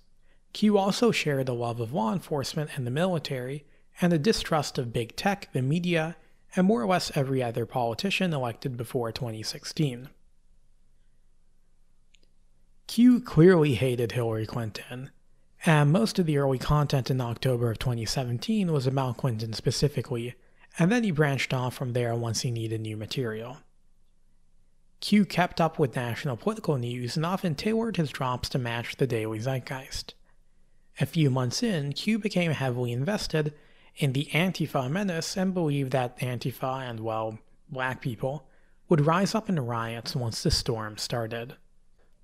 [0.53, 3.65] Q also shared a love of law enforcement and the military,
[4.01, 6.17] and a distrust of big tech, the media,
[6.55, 10.09] and more or less every other politician elected before 2016.
[12.87, 15.11] Q clearly hated Hillary Clinton,
[15.65, 20.35] and most of the early content in October of 2017 was about Clinton specifically,
[20.79, 23.59] and then he branched off from there once he needed new material.
[25.01, 29.07] Q kept up with national political news and often tailored his drops to match the
[29.07, 30.15] daily zeitgeist.
[31.01, 33.55] A few months in, Q became heavily invested
[33.97, 37.39] in the Antifa menace and believed that Antifa and, well,
[37.69, 38.47] black people
[38.89, 41.57] would rise up in riots once the storm started.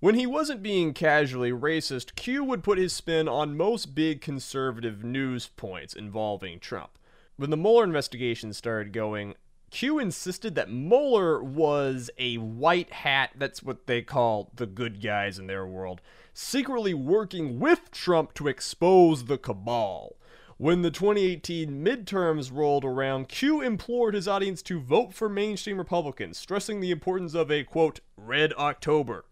[0.00, 5.02] When he wasn't being casually racist, Q would put his spin on most big conservative
[5.02, 6.90] news points involving Trump.
[7.36, 9.34] When the Mueller investigation started going,
[9.70, 15.38] Q insisted that Mueller was a white hat, that's what they call the good guys
[15.38, 16.00] in their world,
[16.32, 20.16] secretly working with Trump to expose the cabal.
[20.60, 26.36] When the 2018 midterms rolled around, Q implored his audience to vote for mainstream Republicans,
[26.36, 29.24] stressing the importance of a, quote, red October.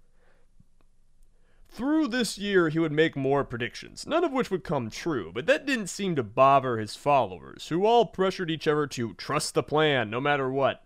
[1.69, 5.47] Through this year, he would make more predictions, none of which would come true, but
[5.47, 9.65] that didn't seem to bother his followers, who all pressured each other to trust the
[9.65, 10.85] plan no matter what.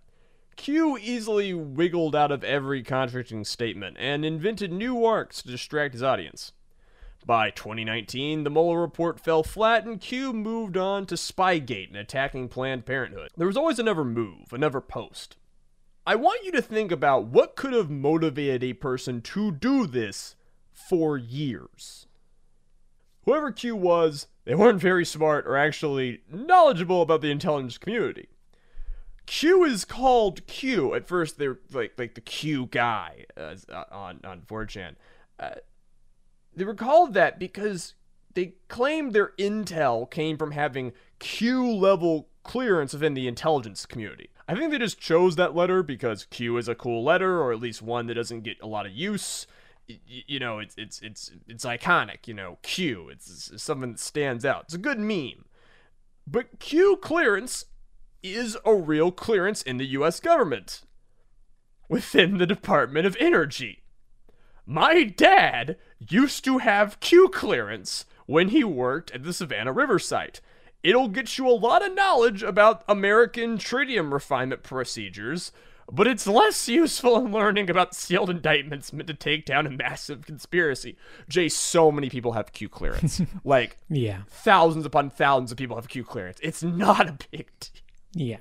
[0.57, 6.03] Q easily wiggled out of every contradicting statement and invented new arcs to distract his
[6.03, 6.53] audience.
[7.27, 12.49] By 2019, the Mueller report fell flat and Q moved on to Spygate and attacking
[12.49, 13.31] Planned Parenthood.
[13.37, 15.37] There was always another move, another post.
[16.07, 20.35] I want you to think about what could have motivated a person to do this
[20.73, 22.07] for years.
[23.25, 28.29] Whoever Q was, they weren't very smart or actually knowledgeable about the intelligence community.
[29.27, 30.95] Q is called Q.
[30.95, 33.55] At first, they're like like the Q guy uh,
[33.93, 34.97] on on 4chan.
[35.39, 35.51] Uh,
[36.55, 37.95] they were called that because
[38.35, 44.31] they claimed their intel came from having Q level clearance within the intelligence community.
[44.49, 47.61] I think they just chose that letter because Q is a cool letter, or at
[47.61, 49.47] least one that doesn't get a lot of use.
[49.87, 52.27] You know, it's it's it's it's iconic.
[52.27, 53.09] You know, Q.
[53.09, 54.65] It's, it's something that stands out.
[54.65, 55.45] It's a good meme.
[56.27, 57.67] But Q clearance
[58.23, 60.21] is a real clearance in the U.S.
[60.21, 60.83] government
[61.89, 63.83] within the Department of Energy.
[64.71, 70.41] My dad used to have Q clearance when he worked at the Savannah River site.
[70.85, 75.51] It'll get you a lot of knowledge about American tritium refinement procedures,
[75.91, 80.25] but it's less useful in learning about sealed indictments meant to take down a massive
[80.25, 80.97] conspiracy.
[81.29, 83.21] Jay, so many people have Q clearance.
[83.45, 86.39] like, yeah, thousands upon thousands of people have Q clearance.
[86.45, 87.83] It's not a big deal.
[88.13, 88.39] Yeah.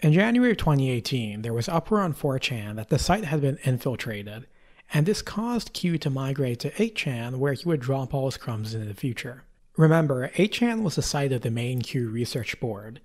[0.00, 4.48] In January of 2018, there was uproar on 4chan that the site had been infiltrated
[4.92, 8.74] and this caused Q to migrate to 8chan where he would drop all his crumbs
[8.74, 9.44] in the future.
[9.76, 13.00] Remember, 8chan was the site of the main Q research board,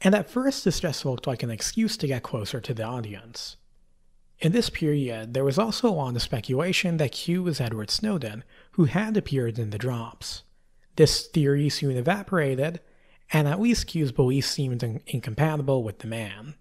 [0.00, 3.56] and at first this just looked like an excuse to get closer to the audience.
[4.38, 8.44] In this period, there was also a lot of speculation that Q was Edward Snowden,
[8.72, 10.42] who had appeared in the drops.
[10.96, 12.80] This theory soon evaporated,
[13.32, 16.54] and at least Q's beliefs seemed in- incompatible with the man.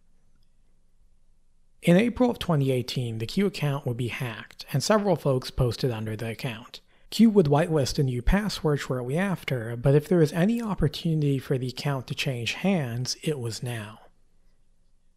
[1.83, 6.15] In April of 2018, the Q account would be hacked, and several folks posted under
[6.15, 6.79] the account.
[7.09, 11.57] Q would whitelist a new password shortly after, but if there was any opportunity for
[11.57, 13.99] the account to change hands, it was now.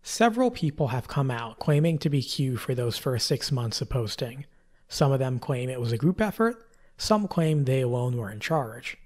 [0.02, 3.88] Several people have come out claiming to be Q for those first six months of
[3.88, 4.44] posting.
[4.88, 8.40] Some of them claim it was a group effort, some claim they alone were in
[8.40, 8.98] charge.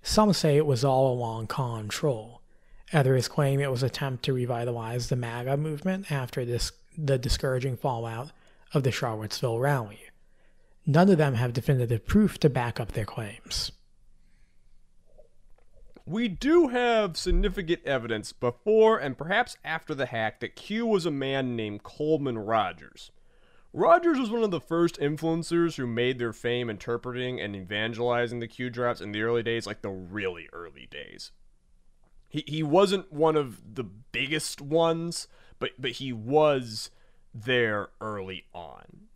[0.00, 2.40] Some say it was all along con troll.
[2.92, 6.70] Others claim it was an attempt to revitalize the MAGA movement after this
[7.06, 8.32] the discouraging fallout
[8.72, 10.00] of the Charlottesville rally.
[10.86, 13.72] None of them have definitive proof to back up their claims.
[16.06, 21.10] We do have significant evidence before and perhaps after the hack that Q was a
[21.10, 23.12] man named Coleman Rogers.
[23.72, 28.48] Rogers was one of the first influencers who made their fame interpreting and evangelizing the
[28.48, 31.30] Q drops in the early days, like the really early days.
[32.28, 35.28] He, he wasn't one of the biggest ones,
[35.60, 36.90] but but he was
[37.32, 39.06] there early on.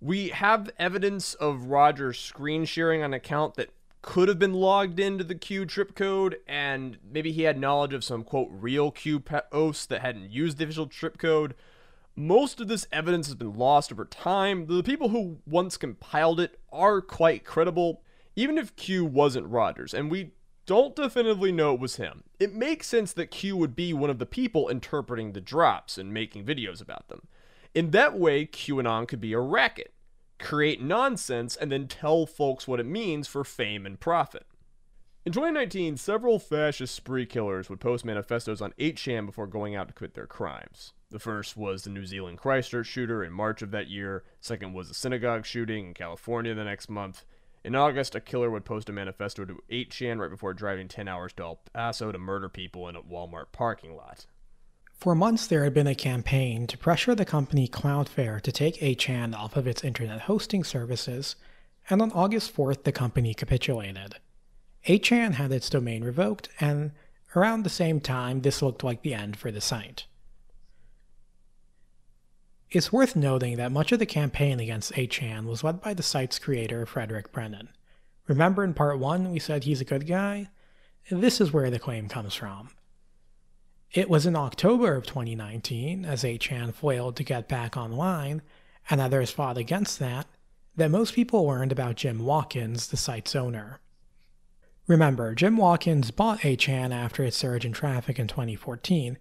[0.00, 3.70] We have evidence of Rogers screen sharing an account that
[4.02, 8.04] could have been logged into the Q trip code, and maybe he had knowledge of
[8.04, 11.54] some quote real Q posts that hadn't used the official trip code.
[12.14, 14.66] Most of this evidence has been lost over time.
[14.66, 18.02] The people who once compiled it are quite credible,
[18.36, 20.32] even if Q wasn't Rogers, and we
[20.66, 22.24] don't definitively know it was him.
[22.44, 26.12] It makes sense that Q would be one of the people interpreting the drops and
[26.12, 27.26] making videos about them.
[27.74, 29.94] In that way, QAnon could be a racket,
[30.38, 34.44] create nonsense, and then tell folks what it means for fame and profit.
[35.24, 39.94] In 2019, several fascist spree killers would post manifestos on 8chan before going out to
[39.94, 40.92] quit their crimes.
[41.08, 44.88] The first was the New Zealand Christchurch shooter in March of that year, second was
[44.88, 47.24] the synagogue shooting in California the next month,
[47.64, 51.32] in August, a killer would post a manifesto to 8chan right before driving 10 hours
[51.34, 54.26] to El Paso to murder people in a Walmart parking lot.
[54.92, 59.34] For months, there had been a campaign to pressure the company Cloudflare to take 8chan
[59.34, 61.36] off of its internet hosting services,
[61.90, 64.16] and on August 4th, the company capitulated.
[64.86, 66.92] 8chan had its domain revoked, and
[67.34, 70.06] around the same time, this looked like the end for the site.
[72.74, 76.40] It's worth noting that much of the campaign against 8chan was led by the site's
[76.40, 77.68] creator, Frederick Brennan.
[78.26, 80.48] Remember in part 1 we said he's a good guy?
[81.08, 82.70] This is where the claim comes from.
[83.92, 88.42] It was in October of 2019, as 8chan failed to get back online,
[88.90, 90.26] and others fought against that,
[90.74, 93.78] that most people learned about Jim Watkins, the site's owner.
[94.88, 99.16] Remember, Jim Watkins bought 8chan after its surge in traffic in 2014,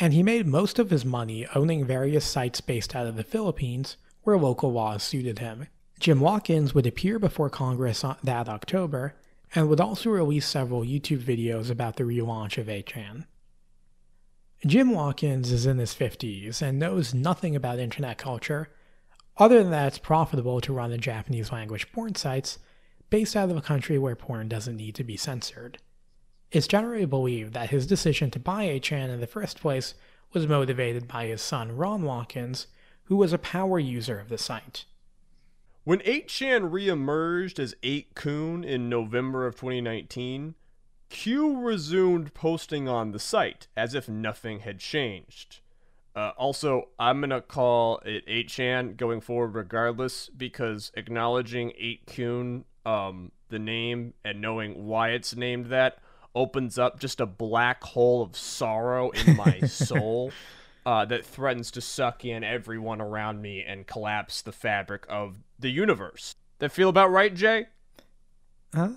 [0.00, 3.96] and he made most of his money owning various sites based out of the Philippines
[4.22, 5.66] where local laws suited him.
[6.00, 9.14] Jim Watkins would appear before Congress that October
[9.54, 13.26] and would also release several YouTube videos about the relaunch of 8chan.
[14.66, 18.70] Jim Watkins is in his 50s and knows nothing about internet culture,
[19.36, 22.58] other than that it's profitable to run a Japanese language porn sites
[23.10, 25.78] based out of a country where porn doesn't need to be censored.
[26.54, 29.94] It's generally believed that his decision to buy 8chan in the first place
[30.32, 32.68] was motivated by his son Ron Watkins,
[33.06, 34.84] who was a power user of the site.
[35.82, 40.54] When 8chan re-emerged as 8kun in November of 2019,
[41.08, 45.58] Q resumed posting on the site as if nothing had changed.
[46.14, 53.58] Uh, also, I'm gonna call it 8chan going forward regardless because acknowledging 8kun, um, the
[53.58, 55.98] name and knowing why it's named that
[56.34, 60.32] opens up just a black hole of sorrow in my soul
[60.86, 65.70] uh, that threatens to suck in everyone around me and collapse the fabric of the
[65.70, 66.36] universe.
[66.58, 67.66] That feel about right, Jay?
[68.76, 68.88] Uh,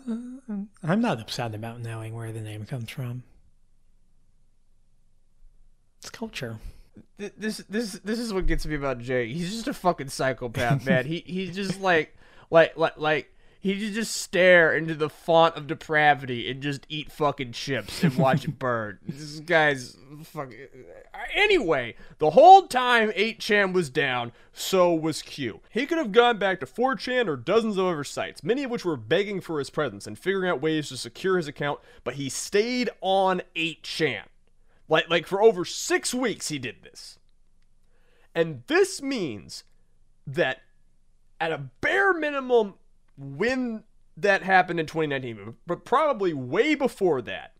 [0.83, 3.23] I'm not upset about knowing where the name comes from.
[5.99, 6.59] It's culture.
[7.17, 9.31] This this this is what gets me about Jay.
[9.31, 11.05] He's just a fucking psychopath, man.
[11.05, 12.15] he he's just like
[12.49, 13.33] like like like
[13.75, 18.45] he just stare into the font of depravity and just eat fucking chips and watch
[18.45, 18.99] it burn.
[19.05, 20.57] This guy's fucking.
[21.33, 25.59] Anyway, the whole time 8chan was down, so was Q.
[25.69, 28.85] He could have gone back to 4chan or dozens of other sites, many of which
[28.85, 32.29] were begging for his presence and figuring out ways to secure his account, but he
[32.29, 34.23] stayed on 8chan.
[34.87, 37.19] Like, like for over six weeks, he did this.
[38.33, 39.63] And this means
[40.25, 40.61] that
[41.41, 42.75] at a bare minimum,
[43.17, 43.83] when
[44.15, 47.53] that happened in 2019, but probably way before that,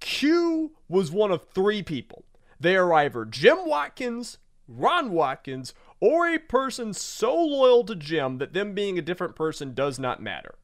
[0.00, 2.24] Q was one of three people.
[2.58, 8.52] They are either Jim Watkins, Ron Watkins, or a person so loyal to Jim that
[8.52, 10.56] them being a different person does not matter.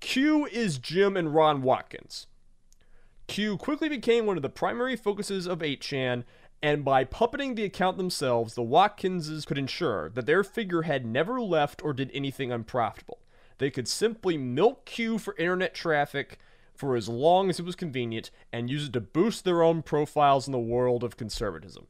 [0.00, 2.26] Q is Jim and Ron Watkins.
[3.26, 6.24] Q quickly became one of the primary focuses of 8chan,
[6.62, 11.82] and by puppeting the account themselves, the Watkinses could ensure that their figurehead never left
[11.82, 13.18] or did anything unprofitable.
[13.60, 16.38] They could simply milk Q for internet traffic
[16.74, 20.48] for as long as it was convenient and use it to boost their own profiles
[20.48, 21.86] in the world of conservatism.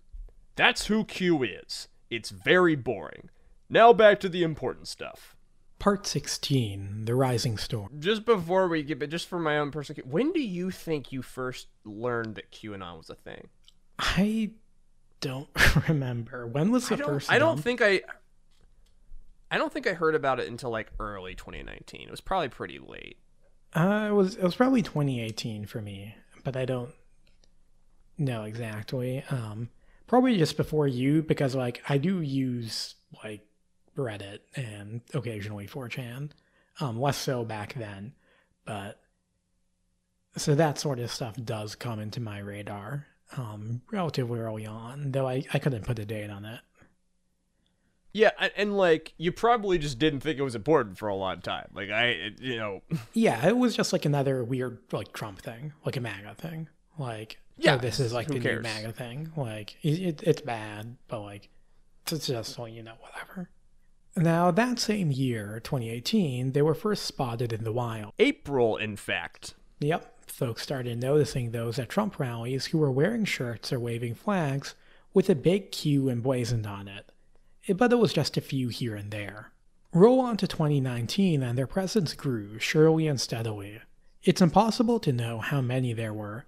[0.57, 1.87] That's who Q is.
[2.11, 3.31] It's very boring.
[3.69, 5.37] Now back to the important stuff.
[5.79, 8.01] Part 16 The Rising Storm.
[8.01, 11.23] Just before we get, but just for my own personal, when do you think you
[11.23, 13.47] first learned that QAnon was a thing?
[13.97, 14.51] I
[15.21, 15.49] don't
[15.89, 16.49] remember.
[16.49, 17.31] When was the I first?
[17.31, 17.65] I don't dump?
[17.65, 18.03] think I.
[19.51, 22.03] I don't think I heard about it until like early 2019.
[22.03, 23.19] It was probably pretty late.
[23.75, 26.93] Uh, it was it was probably 2018 for me, but I don't
[28.19, 29.25] know exactly.
[29.31, 29.71] Um,
[30.07, 32.95] probably just before you because like I do use
[33.25, 33.47] like
[33.97, 36.31] Reddit and occasionally 4chan,
[36.81, 38.15] um, less so back then,
[38.65, 39.01] but
[40.37, 45.29] so that sort of stuff does come into my radar um, relatively early on, though
[45.29, 46.61] I, I couldn't put a date on it.
[48.13, 51.69] Yeah, and, like you probably just didn't think it was important for a long time.
[51.75, 52.83] Like I, you know,
[53.13, 56.69] Yeah, it was just like another weird like Trump thing, like a MAGA thing.
[56.99, 58.57] Like, Yeah, yeah, this is like the cares?
[58.65, 59.33] new MAGA thing.
[59.37, 61.49] Like, it, it, it's bad, but like,
[62.11, 63.49] it's just so you know, whatever.
[64.17, 68.13] Now, that same year, 2018, they were first spotted in the wild.
[68.19, 69.55] April, in fact.
[69.79, 74.75] Yep, folks started noticing those at Trump rallies who were wearing shirts or waving flags
[75.15, 77.11] with a big Q emblazoned on it.
[77.67, 79.53] It- But it was just a few here and there.
[79.93, 83.81] Roll on to 2019 and their presence grew surely and steadily.
[84.23, 86.47] It's impossible to know how many there were,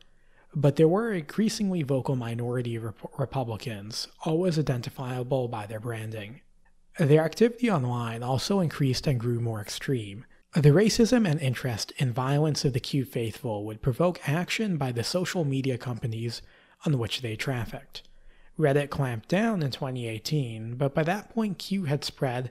[0.55, 6.41] but there were increasingly vocal minority Rep- Republicans, always identifiable by their branding.
[6.99, 10.27] Their activity online also increased and grew more extreme.
[10.55, 15.03] The racism and interest in violence of the Q faithful would provoke action by the
[15.03, 16.43] social media companies
[16.85, 18.03] on which they trafficked.
[18.59, 22.50] Reddit clamped down in 2018, but by that point Q had spread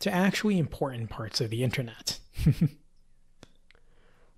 [0.00, 2.18] to actually important parts of the internet.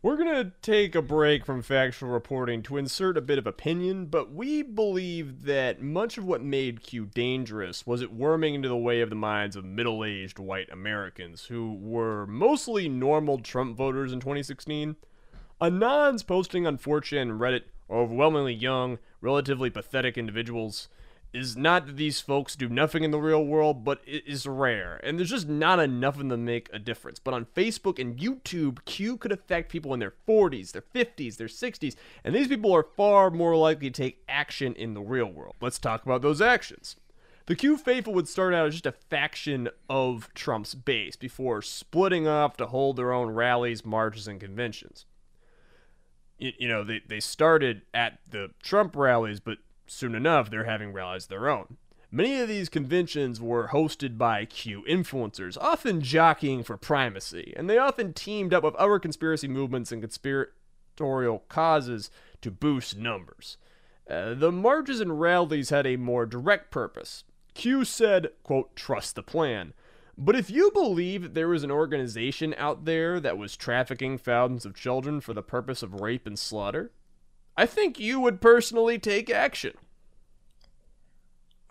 [0.03, 4.07] We're going to take a break from factual reporting to insert a bit of opinion,
[4.07, 8.79] but we believe that much of what made Q dangerous was it worming into the
[8.79, 14.11] way of the minds of middle aged white Americans who were mostly normal Trump voters
[14.11, 14.97] in 2016.
[15.61, 20.89] Anons posting on 4chan and Reddit are overwhelmingly young, relatively pathetic individuals.
[21.33, 25.01] Is not that these folks do nothing in the real world, but it is rare,
[25.05, 27.21] and there's just not enough of them to make a difference.
[27.21, 31.47] But on Facebook and YouTube, Q could affect people in their 40s, their 50s, their
[31.47, 35.55] 60s, and these people are far more likely to take action in the real world.
[35.61, 36.97] Let's talk about those actions.
[37.47, 42.27] The Q faithful would start out as just a faction of Trump's base before splitting
[42.27, 45.07] off to hold their own rallies, marches, and conventions
[46.41, 49.59] you, you know, they, they started at the Trump rallies, but
[49.91, 51.77] soon enough they're having rallies of their own.
[52.13, 57.79] Many of these conventions were hosted by Q influencers, often jockeying for primacy, and they
[57.79, 62.11] often teamed up with other conspiracy movements and conspiratorial causes
[62.43, 63.59] to boost numbers.
[64.09, 67.23] Uh, the marches and rallies had a more direct purpose.
[67.55, 69.73] Q said, quote, trust the plan.
[70.19, 74.67] But if you believe that there was an organization out there that was trafficking thousands
[74.67, 76.91] of children for the purpose of rape and slaughter,
[77.61, 79.75] I think you would personally take action.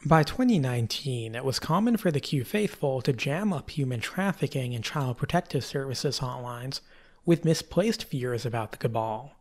[0.05, 4.83] By 2019, it was common for the Q faithful to jam up human trafficking and
[4.83, 6.81] child protective services hotlines
[7.25, 9.33] with misplaced fears about the cabal.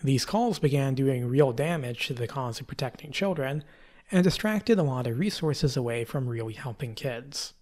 [0.00, 3.64] These calls began doing real damage to the cause of protecting children
[4.12, 7.54] and distracted a lot of resources away from really helping kids.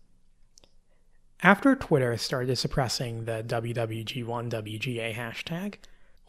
[1.42, 5.76] After Twitter started suppressing the WWG1WGA hashtag,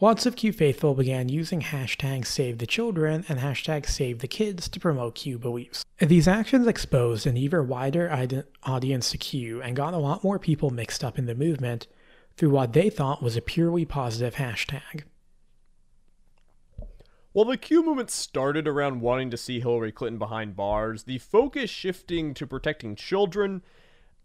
[0.00, 4.68] lots of Q faithful began using hashtag Save the Children and hashtag Save the Kids
[4.68, 5.84] to promote Q beliefs.
[5.98, 10.70] These actions exposed an even wider audience to Q and got a lot more people
[10.70, 11.86] mixed up in the movement
[12.36, 15.02] through what they thought was a purely positive hashtag.
[17.32, 21.70] While the Q movement started around wanting to see Hillary Clinton behind bars, the focus
[21.70, 23.62] shifting to protecting children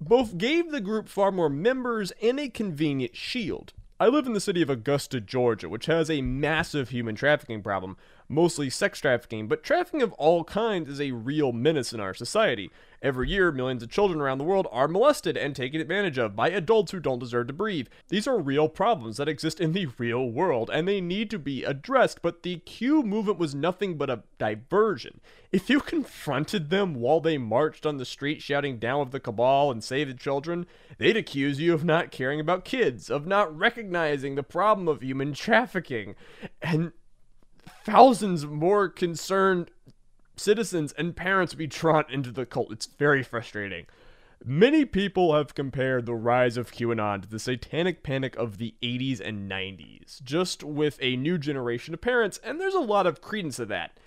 [0.02, 3.74] both gave the group far more members and a convenient shield.
[3.98, 7.96] I live in the city of Augusta, Georgia, which has a massive human trafficking problem,
[8.28, 12.72] mostly sex trafficking, but trafficking of all kinds is a real menace in our society.
[13.02, 16.50] Every year, millions of children around the world are molested and taken advantage of by
[16.50, 17.88] adults who don't deserve to breathe.
[18.10, 21.64] These are real problems that exist in the real world, and they need to be
[21.64, 25.22] addressed, but the Q movement was nothing but a diversion.
[25.52, 29.70] If you confronted them while they marched on the street shouting down with the cabal
[29.70, 30.66] and save the children,
[30.98, 35.34] they'd accuse you of not caring about kids, of not recognizing the problem of human
[35.34, 36.16] trafficking.
[36.62, 36.92] And
[37.86, 39.70] thousands more concerned
[40.36, 42.72] citizens and parents be drawn into the cult.
[42.72, 43.86] It's very frustrating.
[44.44, 49.22] Many people have compared the rise of QAnon to the satanic panic of the 80s
[49.22, 53.56] and 90s, just with a new generation of parents, and there's a lot of credence
[53.58, 53.98] to that.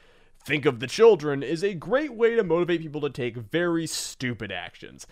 [0.45, 4.53] Think of the children is a great way to motivate people to take very stupid
[4.53, 5.07] actions.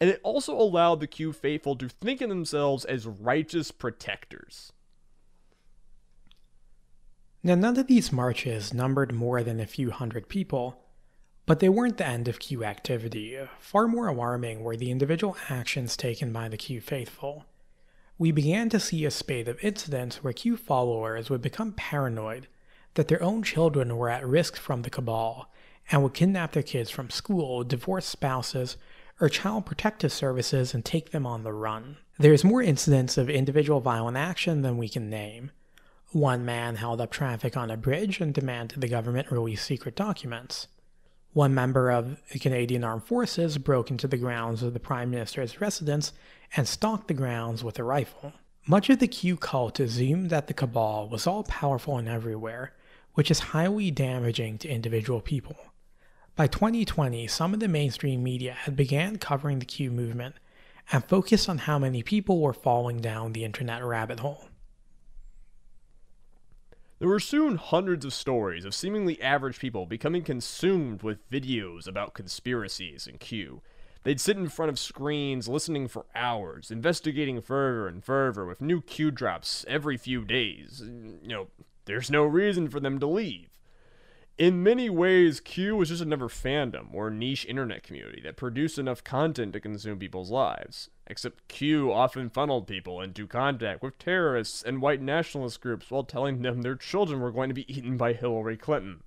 [0.00, 4.72] And it also allowed the Q faithful to think of themselves as righteous protectors.
[7.46, 10.82] Now, none of these marches numbered more than a few hundred people,
[11.46, 13.38] but they weren't the end of Q activity.
[13.60, 17.44] Far more alarming were the individual actions taken by the Q faithful.
[18.18, 22.48] We began to see a spate of incidents where Q followers would become paranoid
[22.94, 25.48] that their own children were at risk from the cabal
[25.92, 28.76] and would kidnap their kids from school, divorce spouses,
[29.20, 31.98] or child protective services and take them on the run.
[32.18, 35.52] There's more incidents of individual violent action than we can name.
[36.16, 40.66] One man held up traffic on a bridge and demanded the government release secret documents.
[41.34, 45.60] One member of the Canadian Armed Forces broke into the grounds of the Prime Minister's
[45.60, 46.14] residence
[46.56, 48.32] and stalked the grounds with a rifle.
[48.66, 52.72] Much of the Q cult assumed that the cabal was all powerful and everywhere,
[53.12, 55.56] which is highly damaging to individual people.
[56.34, 60.36] By 2020, some of the mainstream media had began covering the Q movement
[60.90, 64.48] and focused on how many people were falling down the internet rabbit hole.
[66.98, 72.14] There were soon hundreds of stories of seemingly average people becoming consumed with videos about
[72.14, 73.60] conspiracies and Q.
[74.02, 78.80] They'd sit in front of screens listening for hours, investigating further and further with new
[78.80, 80.82] Q drops every few days.
[80.86, 81.48] You know,
[81.84, 83.55] there's no reason for them to leave.
[84.38, 89.02] In many ways, Q was just another fandom or niche internet community that produced enough
[89.02, 90.90] content to consume people's lives.
[91.06, 96.42] Except Q often funneled people into contact with terrorists and white nationalist groups while telling
[96.42, 99.04] them their children were going to be eaten by Hillary Clinton.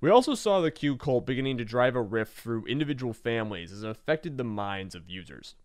[0.00, 3.82] We also saw the Q cult beginning to drive a rift through individual families as
[3.82, 5.56] it affected the minds of users.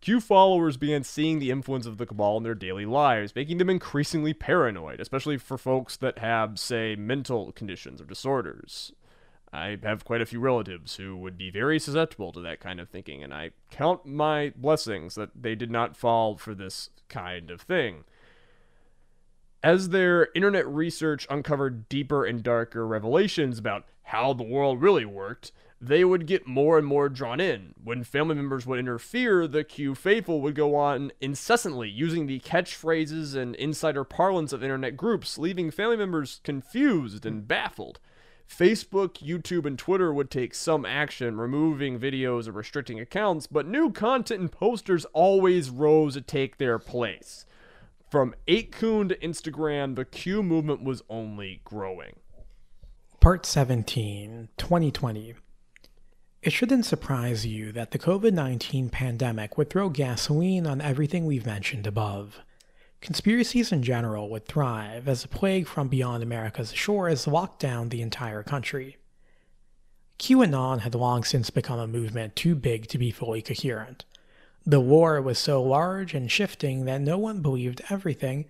[0.00, 3.68] Q followers began seeing the influence of the Cabal in their daily lives, making them
[3.68, 8.92] increasingly paranoid, especially for folks that have, say, mental conditions or disorders.
[9.52, 12.88] I have quite a few relatives who would be very susceptible to that kind of
[12.88, 17.60] thinking, and I count my blessings that they did not fall for this kind of
[17.60, 18.04] thing.
[19.62, 25.52] As their internet research uncovered deeper and darker revelations about how the world really worked,
[25.80, 27.74] they would get more and more drawn in.
[27.82, 33.34] When family members would interfere, the Q faithful would go on incessantly using the catchphrases
[33.34, 37.98] and insider parlance of internet groups, leaving family members confused and baffled.
[38.46, 43.90] Facebook, YouTube, and Twitter would take some action, removing videos or restricting accounts, but new
[43.90, 47.46] content and posters always rose to take their place.
[48.10, 52.16] From 8kun to Instagram, the Q movement was only growing.
[53.20, 55.34] Part 17, 2020.
[56.42, 61.44] It shouldn't surprise you that the COVID 19 pandemic would throw gasoline on everything we've
[61.44, 62.40] mentioned above.
[63.02, 68.00] Conspiracies in general would thrive as a plague from beyond America's shores locked down the
[68.00, 68.96] entire country.
[70.18, 74.06] QAnon had long since become a movement too big to be fully coherent.
[74.64, 78.46] The war was so large and shifting that no one believed everything,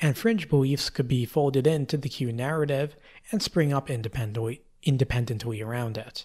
[0.00, 2.96] and fringe beliefs could be folded into the Q narrative
[3.30, 6.24] and spring up independently, independently around it.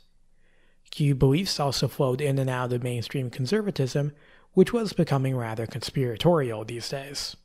[0.91, 4.13] Q beliefs also flowed in and out of mainstream conservatism,
[4.53, 7.35] which was becoming rather conspiratorial these days.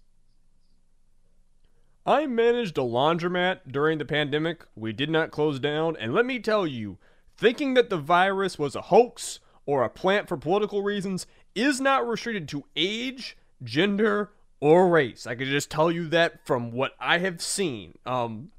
[2.06, 4.64] I managed a laundromat during the pandemic.
[4.74, 6.98] We did not close down, and let me tell you,
[7.36, 12.06] thinking that the virus was a hoax or a plant for political reasons is not
[12.06, 15.26] restricted to age, gender, or race.
[15.26, 17.96] I can just tell you that from what I have seen.
[18.04, 18.50] Um,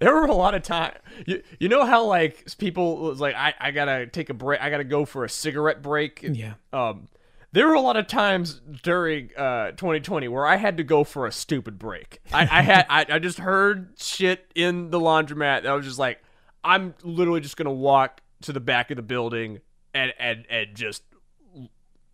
[0.00, 0.94] there were a lot of time.
[1.26, 4.60] You, you know how like people was like I, I gotta take a break.
[4.60, 6.20] I gotta go for a cigarette break.
[6.22, 6.54] Yeah.
[6.72, 7.08] Um,
[7.52, 11.26] there were a lot of times during uh 2020 where I had to go for
[11.26, 12.20] a stupid break.
[12.32, 15.62] I, I had I, I just heard shit in the laundromat.
[15.62, 16.22] That I was just like,
[16.64, 19.60] I'm literally just gonna walk to the back of the building
[19.94, 21.02] and and and just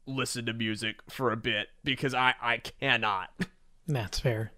[0.07, 3.31] listen to music for a bit because I I cannot.
[3.87, 4.53] That's fair.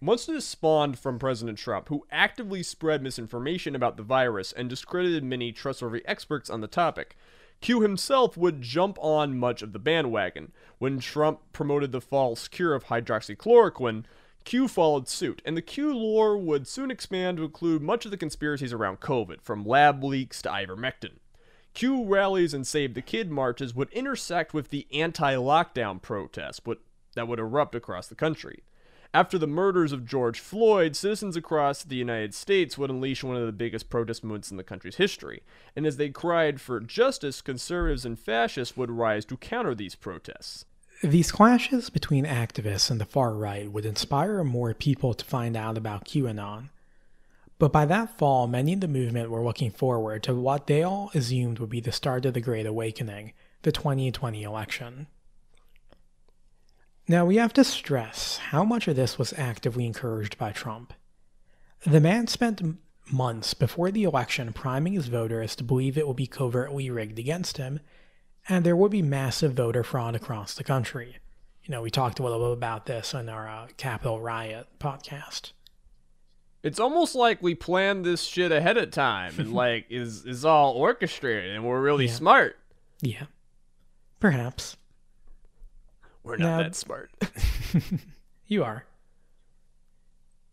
[0.00, 5.52] This spawned from President Trump, who actively spread misinformation about the virus and discredited many
[5.52, 7.16] trustworthy experts on the topic.
[7.60, 10.52] Q himself would jump on much of the bandwagon.
[10.78, 14.04] When Trump promoted the false cure of hydroxychloroquine,
[14.44, 18.16] Q followed suit, and the Q lore would soon expand to include much of the
[18.16, 21.18] conspiracies around COVID, from lab leaks to ivermectin.
[21.74, 26.60] Q rallies and Save the Kid marches would intersect with the anti lockdown protests
[27.14, 28.62] that would erupt across the country.
[29.16, 33.46] After the murders of George Floyd, citizens across the United States would unleash one of
[33.46, 35.42] the biggest protest movements in the country's history.
[35.74, 40.66] And as they cried for justice, conservatives and fascists would rise to counter these protests.
[41.02, 45.78] These clashes between activists and the far right would inspire more people to find out
[45.78, 46.68] about QAnon.
[47.58, 51.10] But by that fall, many in the movement were looking forward to what they all
[51.14, 55.06] assumed would be the start of the Great Awakening, the 2020 election.
[57.08, 60.92] Now, we have to stress how much of this was actively encouraged by Trump.
[61.86, 62.62] The man spent
[63.12, 67.58] months before the election priming his voters to believe it would be covertly rigged against
[67.58, 67.78] him,
[68.48, 71.18] and there would be massive voter fraud across the country.
[71.64, 75.52] You know, we talked a little bit about this in our uh, Capitol Riot podcast.
[76.64, 80.72] It's almost like we planned this shit ahead of time and like is is all
[80.72, 82.12] orchestrated and we're really Yeah.
[82.12, 82.56] smart.
[83.00, 83.26] Yeah.
[84.18, 84.76] Perhaps.
[86.26, 87.10] We're not Now- that smart.
[88.48, 88.84] You are.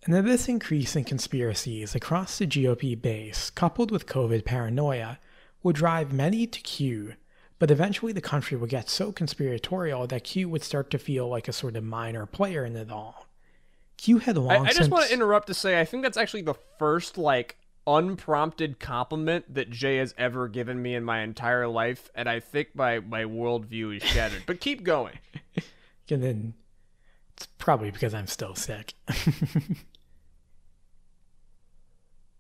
[0.04, 5.20] And then this increase in conspiracies across the GOP base, coupled with COVID paranoia,
[5.62, 7.14] would drive many to Q,
[7.60, 11.48] but eventually the country would get so conspiratorial that Q would start to feel like
[11.48, 13.28] a sort of minor player in it all.
[13.98, 16.18] Q had I, long I just since want to interrupt to say I think that's
[16.18, 21.68] actually the first like unprompted compliment that Jay has ever given me in my entire
[21.68, 24.44] life, and I think my my worldview is shattered.
[24.46, 25.20] but keep going.
[26.10, 26.54] And then
[27.36, 28.94] it's probably because I'm still sick.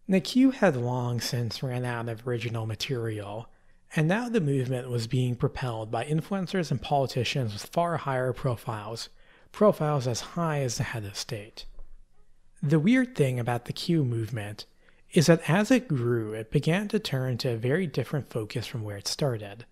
[0.07, 3.47] the Q had long since ran out of original material,
[3.95, 9.09] and now the movement was being propelled by influencers and politicians with far higher profiles,
[9.51, 11.65] profiles as high as the head of state.
[12.61, 14.65] The weird thing about the Q movement
[15.13, 18.83] is that as it grew, it began to turn to a very different focus from
[18.83, 19.65] where it started.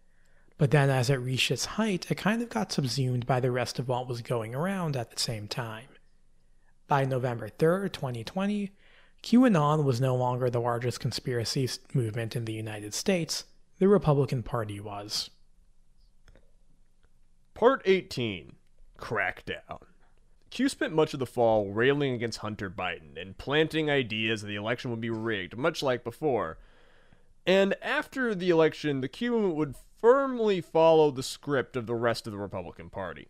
[0.59, 3.79] But then, as it reached its height, it kind of got subsumed by the rest
[3.79, 5.87] of what was going around at the same time.
[6.87, 8.71] By November 3rd, 2020,
[9.23, 13.45] QAnon was no longer the largest conspiracy movement in the United States,
[13.79, 15.31] the Republican Party was.
[17.55, 18.53] Part 18
[18.99, 19.81] Crackdown.
[20.51, 24.55] Q spent much of the fall railing against Hunter Biden and planting ideas that the
[24.55, 26.59] election would be rigged, much like before.
[27.47, 32.27] And after the election, the Q movement would firmly follow the script of the rest
[32.27, 33.29] of the Republican Party.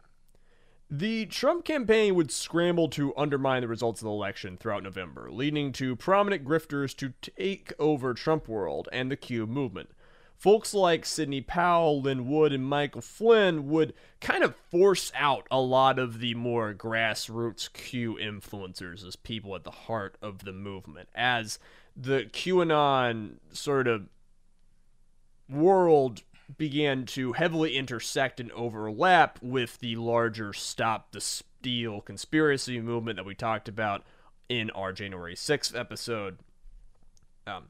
[0.90, 5.72] The Trump campaign would scramble to undermine the results of the election throughout November, leading
[5.74, 9.92] to prominent grifters to take over Trump world and the Q movement.
[10.42, 15.62] Folks like Sidney Powell, Lin Wood, and Michael Flynn would kind of force out a
[15.62, 21.10] lot of the more grassroots Q influencers as people at the heart of the movement,
[21.14, 21.60] as
[21.96, 24.10] the QAnon sort of
[25.48, 26.24] world
[26.58, 33.28] began to heavily intersect and overlap with the larger Stop the Steal conspiracy movement that
[33.28, 34.02] we talked about
[34.50, 36.40] in our January 6th episode.
[37.46, 37.66] Um,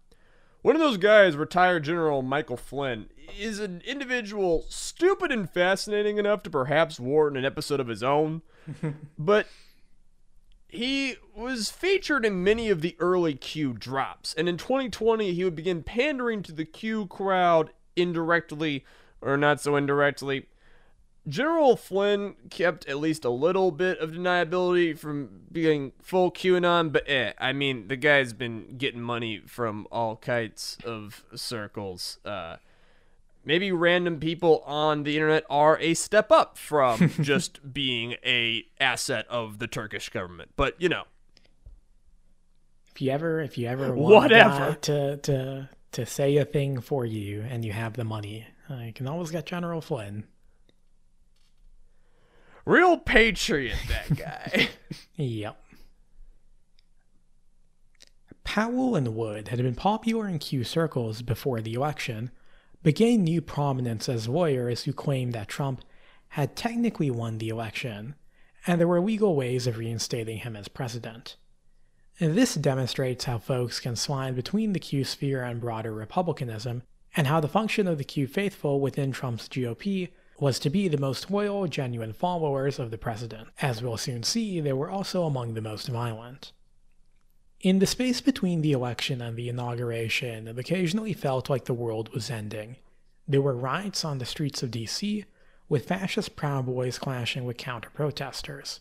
[0.61, 3.09] one of those guys, retired General Michael Flynn,
[3.39, 8.41] is an individual stupid and fascinating enough to perhaps warrant an episode of his own,
[9.17, 9.47] but
[10.67, 15.55] he was featured in many of the early Q drops, and in 2020 he would
[15.55, 18.85] begin pandering to the Q crowd indirectly
[19.21, 20.47] or not so indirectly.
[21.27, 27.07] General Flynn kept at least a little bit of deniability from being full QAnon, but
[27.07, 32.17] eh, I mean, the guy's been getting money from all kinds of circles.
[32.25, 32.57] Uh,
[33.45, 39.27] maybe random people on the internet are a step up from just being a asset
[39.29, 41.03] of the Turkish government, but you know,
[42.95, 44.73] If you ever, if you ever want Whatever.
[44.81, 48.93] to to to say a thing for you and you have the money, uh, you
[48.93, 50.23] can always get General Flynn.
[52.65, 54.69] Real patriot that guy.
[55.15, 55.61] Yep.
[58.43, 62.31] Powell and Wood had been popular in Q circles before the election,
[62.81, 65.83] but gained new prominence as lawyers who claimed that Trump
[66.29, 68.15] had technically won the election,
[68.65, 71.35] and there were legal ways of reinstating him as president.
[72.19, 76.83] And this demonstrates how folks can slide between the Q sphere and broader Republicanism,
[77.15, 80.09] and how the function of the Q faithful within Trump's GOP
[80.41, 83.47] was to be the most loyal, genuine followers of the president.
[83.61, 86.51] As we'll soon see, they were also among the most violent.
[87.59, 92.09] In the space between the election and the inauguration, it occasionally felt like the world
[92.11, 92.77] was ending.
[93.27, 95.25] There were riots on the streets of DC,
[95.69, 98.79] with fascist Proud Boys clashing with counter protesters.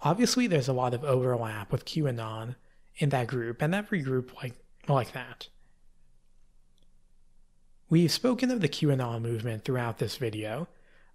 [0.00, 2.56] Obviously, there's a lot of overlap with QAnon
[2.96, 4.54] in that group, and every group like,
[4.88, 5.48] like that.
[7.90, 10.66] We've spoken of the QAnon movement throughout this video,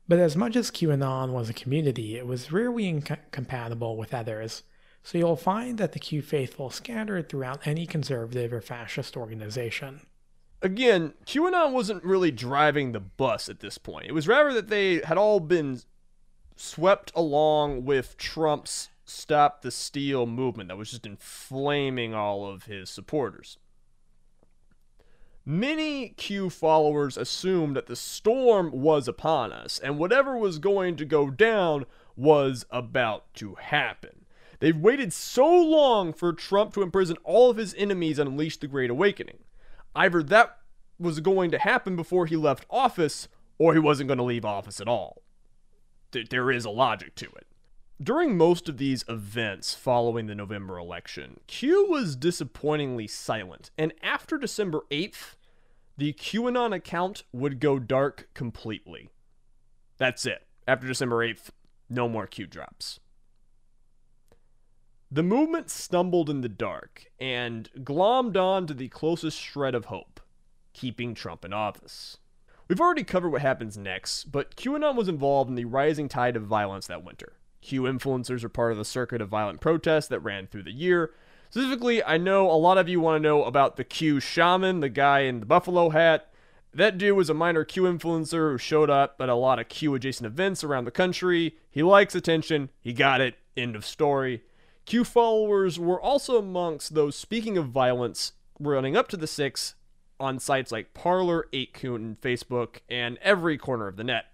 [0.07, 4.63] but as much as QAnon was a community, it was rarely incompatible with others,
[5.03, 10.01] so you'll find that the Q faithful scattered throughout any conservative or fascist organization.
[10.61, 14.07] Again, QAnon wasn't really driving the bus at this point.
[14.07, 15.81] It was rather that they had all been
[16.55, 22.89] swept along with Trump's Stop the Steal movement that was just inflaming all of his
[22.89, 23.57] supporters.
[25.45, 31.05] Many Q followers assumed that the storm was upon us, and whatever was going to
[31.05, 31.85] go down
[32.15, 34.25] was about to happen.
[34.59, 38.67] They've waited so long for Trump to imprison all of his enemies and unleash the
[38.67, 39.39] Great Awakening.
[39.93, 40.59] Either that
[40.97, 43.27] was going to happen before he left office,
[43.57, 45.23] or he wasn't going to leave office at all.
[46.11, 47.47] There is a logic to it.
[48.03, 54.37] During most of these events following the November election, Q was disappointingly silent, and after
[54.37, 55.35] December 8th,
[55.95, 59.09] the QAnon account would go dark completely.
[59.97, 60.45] That's it.
[60.67, 61.51] After December 8th,
[61.89, 62.99] no more Q drops.
[65.09, 70.19] The movement stumbled in the dark and glommed on to the closest shred of hope
[70.73, 72.17] keeping Trump in office.
[72.67, 76.43] We've already covered what happens next, but QAnon was involved in the rising tide of
[76.43, 77.37] violence that winter.
[77.63, 81.11] Q influencers are part of the circuit of violent protests that ran through the year.
[81.49, 84.89] Specifically, I know a lot of you want to know about the Q shaman, the
[84.89, 86.29] guy in the buffalo hat.
[86.73, 89.95] That dude was a minor Q influencer who showed up at a lot of Q
[89.95, 91.55] adjacent events around the country.
[91.69, 94.43] He likes attention, he got it, end of story.
[94.85, 99.75] Q followers were also amongst those speaking of violence running up to the 6
[100.19, 104.25] on sites like Parler, 8kun, Facebook, and every corner of the net.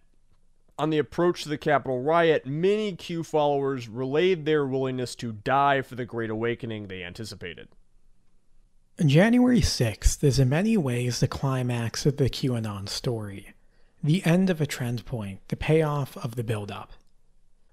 [0.79, 5.81] On the approach to the Capitol riot, many Q followers relayed their willingness to die
[5.81, 7.67] for the Great Awakening they anticipated.
[9.05, 13.53] January 6th is in many ways the climax of the QAnon story,
[14.01, 16.93] the end of a trend point, the payoff of the buildup.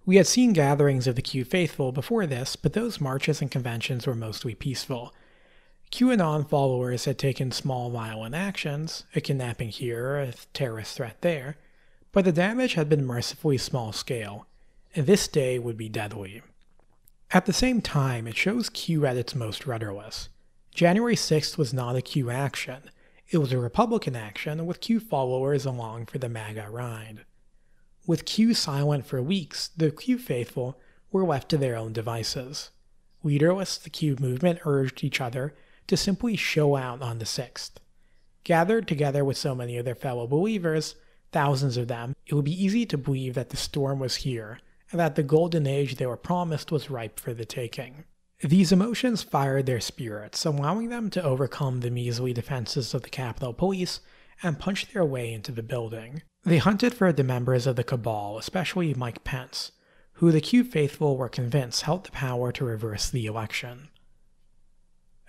[0.05, 4.09] We had seen gatherings of the Q faithful before this, but those marches and conventions
[4.09, 5.15] were mostly peaceful.
[5.93, 11.57] QAnon followers had taken small violent actions, a kidnapping here, a terrorist threat there,
[12.17, 14.47] but the damage had been mercifully small scale,
[14.95, 16.41] and this day would be deadly.
[17.31, 20.31] At the same time, it shows Q at its most rudderless.
[20.75, 22.91] January 6th was not a Q action,
[23.29, 27.27] it was a Republican action with Q followers along for the MAGA ride.
[28.07, 30.81] With Q silent for weeks, the Q faithful
[31.13, 32.71] were left to their own devices.
[33.25, 35.55] Leaderless, the Q movement urged each other
[35.87, 37.73] to simply show out on the 6th.
[38.43, 40.95] Gathered together with so many of their fellow believers,
[41.37, 44.59] thousands of them, it would be easy to believe that the storm was here
[44.91, 48.05] and that the golden age they were promised was ripe for the taking.
[48.41, 53.53] These emotions fired their spirits, allowing them to overcome the measly defenses of the Capitol
[53.53, 54.01] Police
[54.43, 56.23] and punch their way into the building.
[56.45, 59.73] They hunted for the members of the cabal, especially Mike Pence,
[60.15, 63.89] who the Q faithful were convinced held the power to reverse the election.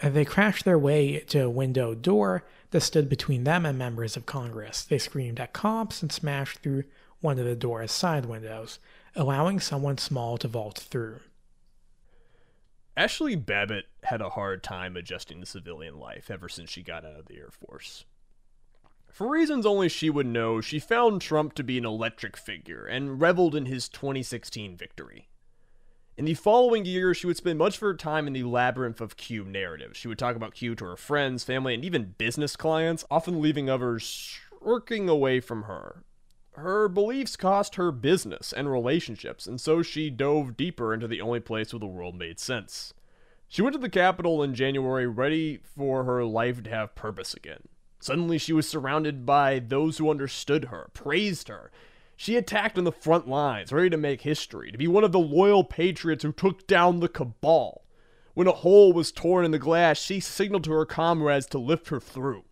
[0.02, 4.26] They crashed their way to a window door that stood between them and members of
[4.26, 4.84] Congress.
[4.84, 6.84] They screamed at cops and smashed through
[7.22, 8.80] one of the door's side windows,
[9.16, 11.20] allowing someone small to vault through.
[12.98, 17.20] Ashli Babbitt had a hard time adjusting to civilian life ever since she got out
[17.20, 18.06] of the Air Force.
[19.12, 23.22] For reasons only she would know, she found Trump to be an electric figure and
[23.22, 25.28] reveled in his 2016 victory.
[26.18, 29.18] In the following year, she would spend much of her time in the labyrinth of
[29.18, 29.98] Q narratives.
[30.00, 33.70] She would talk about Q to her friends, family, and even business clients, often leaving
[33.70, 36.04] others shirking away from her.
[36.54, 41.40] Her beliefs cost her business and relationships, and so she dove deeper into the only
[41.40, 42.96] place where the world made sense.
[43.48, 47.68] She went to the Capitol in January ready for her life to have purpose again.
[48.00, 51.70] Suddenly, she was surrounded by those who understood her, praised her,
[52.18, 55.20] she attacked on the front lines, ready to make history, to be one of the
[55.20, 57.86] loyal patriots who took down the cabal.
[58.34, 61.90] When a hole was torn in the glass, she signaled to her comrades to lift
[61.90, 62.44] her through.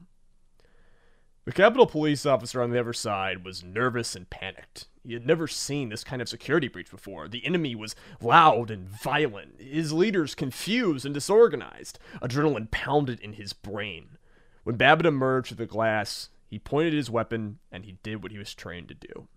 [1.46, 4.88] The Capitol police officer on the other side was nervous and panicked.
[5.04, 7.28] He had never seen this kind of security breach before.
[7.28, 12.00] The enemy was loud and violent, his leaders confused and disorganized.
[12.22, 14.18] Adrenaline pounded in his brain.
[14.64, 18.40] When Babbitt emerged through the glass, he pointed his weapon and he did what he
[18.40, 19.28] was trained to do.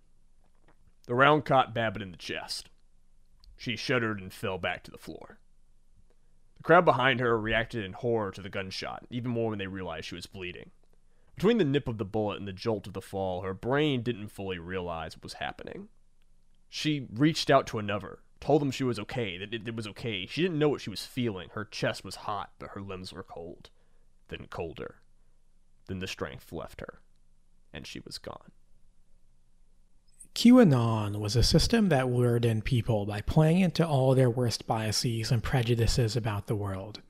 [1.08, 2.68] The round caught Babbitt in the chest.
[3.56, 5.38] She shuddered and fell back to the floor.
[6.58, 10.04] The crowd behind her reacted in horror to the gunshot, even more when they realized
[10.04, 10.70] she was bleeding.
[11.34, 14.28] Between the nip of the bullet and the jolt of the fall, her brain didn't
[14.28, 15.88] fully realize what was happening.
[16.68, 20.26] She reached out to another, told them she was okay, that it, was okay.
[20.26, 21.48] She didn't know what she was feeling.
[21.54, 23.70] Her chest was hot, but her limbs were cold.
[24.28, 24.96] Then colder.
[25.86, 27.00] Then the strength left her,
[27.72, 28.52] and she was gone.
[30.34, 35.32] QAnon was a system that lured in people by playing into all their worst biases
[35.32, 37.02] and prejudices about the world.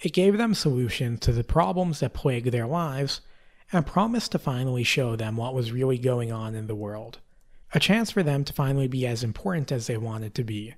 [0.00, 3.20] It gave them solutions to the problems that plagued their lives
[3.72, 7.18] and promised to finally show them what was really going on in the world,
[7.74, 10.74] a chance for them to finally be as important as they wanted to be.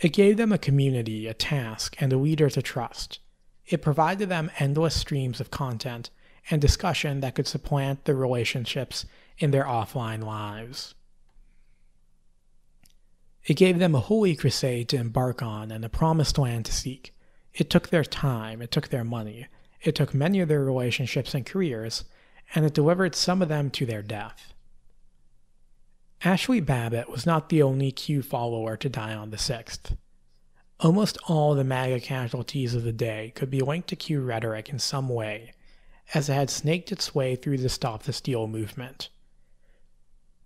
[0.00, 3.18] It gave them a community, a task, and a leader to trust.
[3.66, 6.10] It provided them endless streams of content
[6.50, 9.04] and discussion that could supplant the relationships
[9.38, 10.94] in their offline lives.
[13.44, 17.14] It gave them a holy crusade to embark on and a promised land to seek.
[17.54, 19.46] It took their time, it took their money,
[19.80, 22.04] it took many of their relationships and careers,
[22.54, 24.52] and it delivered some of them to their death.
[26.22, 29.96] Ashli Babbitt was not the only Q follower to die on the 6th.
[30.80, 34.78] Almost all the MAGA casualties of the day could be linked to Q rhetoric in
[34.78, 35.52] some way,
[36.12, 39.08] as it had snaked its way through the Stop the Steal movement.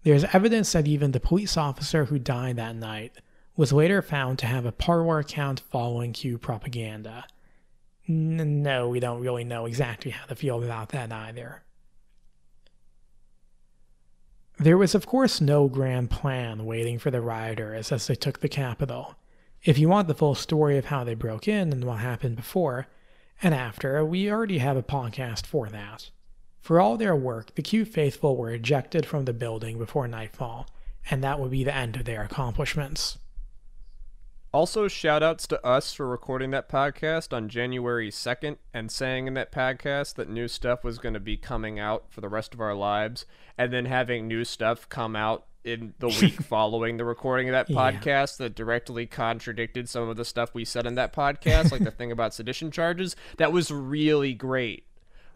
[0.03, 3.13] There is evidence that even the police officer who died that night
[3.57, 7.27] was later found to have a Parler account following Q propaganda.
[8.09, 11.63] N- no, we don't really know exactly how to feel about that either.
[14.59, 18.49] There was, of course, no grand plan waiting for the rioters as they took the
[18.49, 19.17] Capitol.
[19.63, 22.89] If you want the full story of how they broke in and what happened before
[23.41, 26.11] and after, we already have a podcast for that.
[26.63, 30.69] For all their work, the Q faithful were ejected from the building before nightfall,
[31.11, 33.19] and that would be the end of their accomplishments.
[34.53, 39.35] Also, shout outs to us for recording that podcast on January 2nd and saying in
[39.35, 42.61] that podcast that new stuff was going to be coming out for the rest of
[42.61, 43.27] our lives,
[43.59, 47.75] and then having new stuff come out in the week following the recording of that
[47.75, 48.47] podcast yeah.
[48.47, 52.13] that directly contradicted some of the stuff we said in that podcast, like the thing
[52.13, 53.17] about sedition charges.
[53.39, 54.87] That was really great.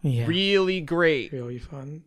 [0.07, 0.25] Yeah.
[0.27, 1.31] Really great.
[1.31, 2.03] Really fun.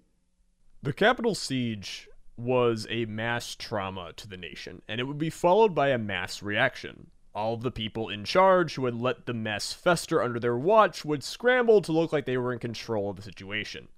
[0.82, 5.74] The Capitol siege was a mass trauma to the nation, and it would be followed
[5.74, 7.08] by a mass reaction.
[7.34, 11.04] All of the people in charge who had let the mess fester under their watch
[11.04, 13.88] would scramble to look like they were in control of the situation.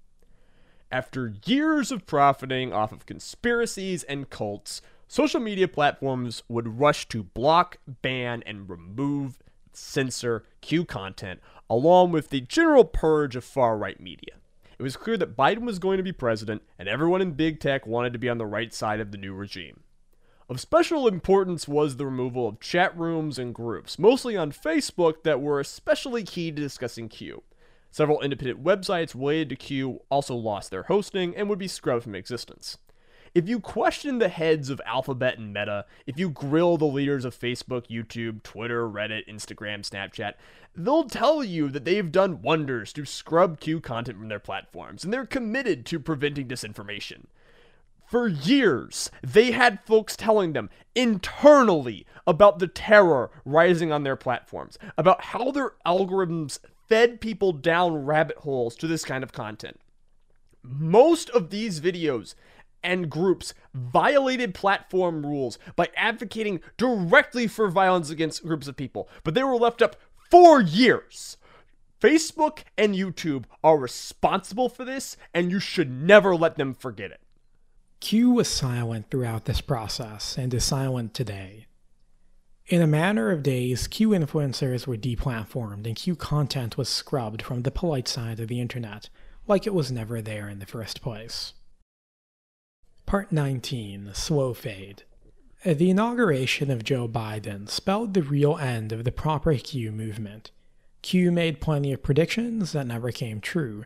[0.90, 7.22] After years of profiting off of conspiracies and cults, social media platforms would rush to
[7.22, 9.38] block, ban, and remove,
[9.72, 11.40] censor Q content,
[11.72, 14.34] along with the general purge of far right media.
[14.78, 17.86] It was clear that Biden was going to be president, and everyone in big tech
[17.86, 19.80] wanted to be on the right side of the new regime.
[20.50, 25.40] Of special importance was the removal of chat rooms and groups, mostly on Facebook, that
[25.40, 27.42] were especially key to discussing Q.
[27.90, 32.14] Several independent websites related to Q also lost their hosting and would be scrubbed from
[32.14, 32.76] existence.
[33.34, 37.38] If you question the heads of Alphabet and Meta, if you grill the leaders of
[37.38, 40.34] Facebook, YouTube, Twitter, Reddit, Instagram, Snapchat,
[40.76, 45.12] they'll tell you that they've done wonders to scrub Q content from their platforms, and
[45.12, 47.24] they're committed to preventing disinformation.
[48.04, 54.78] For years, they had folks telling them internally about the terror rising on their platforms,
[54.98, 59.80] about how their algorithms fed people down rabbit holes to this kind of content.
[60.62, 62.34] Most of these videos
[62.82, 69.34] and groups violated platform rules by advocating directly for violence against groups of people, but
[69.34, 69.96] they were left up
[70.30, 71.36] for years.
[72.00, 77.20] Facebook and YouTube are responsible for this, and you should never let them forget it.
[78.00, 81.66] Q was silent throughout this process and is silent today.
[82.66, 87.62] In a matter of days, Q influencers were deplatformed and Q content was scrubbed from
[87.62, 89.08] the polite side of the internet,
[89.46, 91.52] like it was never there in the first place.
[93.06, 95.02] Part 19 Slow Fade.
[95.64, 100.50] The inauguration of Joe Biden spelled the real end of the proper Q movement.
[101.02, 103.84] Q made plenty of predictions that never came true,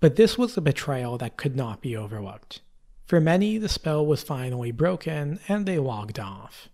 [0.00, 2.62] but this was a betrayal that could not be overlooked.
[3.06, 6.68] For many, the spell was finally broken and they logged off.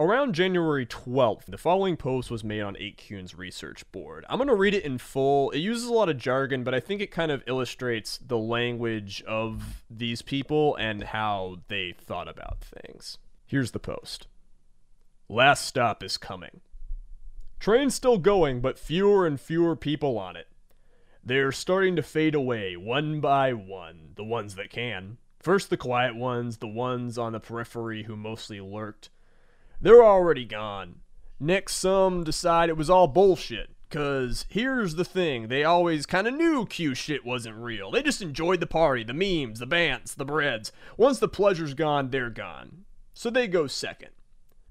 [0.00, 4.24] Around January 12th, the following post was made on 8kun's research board.
[4.28, 5.50] I'm going to read it in full.
[5.50, 9.24] It uses a lot of jargon, but I think it kind of illustrates the language
[9.26, 13.18] of these people and how they thought about things.
[13.44, 14.28] Here's the post
[15.28, 16.60] Last stop is coming.
[17.58, 20.46] Train's still going, but fewer and fewer people on it.
[21.24, 25.18] They're starting to fade away one by one, the ones that can.
[25.40, 29.10] First, the quiet ones, the ones on the periphery who mostly lurked.
[29.80, 31.00] They're already gone.
[31.38, 33.70] Next, some decide it was all bullshit.
[33.90, 37.90] Cause here's the thing, they always kinda knew Q shit wasn't real.
[37.90, 40.72] They just enjoyed the party, the memes, the bants, the breads.
[40.98, 42.84] Once the pleasure's gone, they're gone.
[43.14, 44.10] So they go second.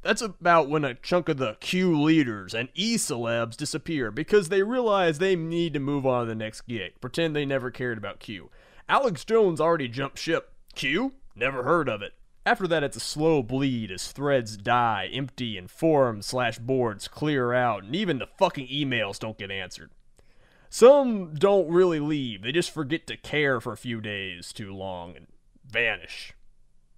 [0.04, 4.62] That's about when a chunk of the Q leaders and E celebs disappear because they
[4.62, 8.20] realize they need to move on to the next gig, pretend they never cared about
[8.20, 8.52] Q.
[8.88, 10.54] Alex Jones already jumped ship.
[10.76, 11.14] Q?
[11.36, 12.14] Never heard of it.
[12.48, 17.52] After that, it's a slow bleed as threads die, empty, and forums slash boards clear
[17.52, 19.92] out, and even the fucking emails don't get answered.
[20.70, 25.18] Some don't really leave, they just forget to care for a few days too long
[25.18, 25.28] and
[25.70, 26.32] vanish.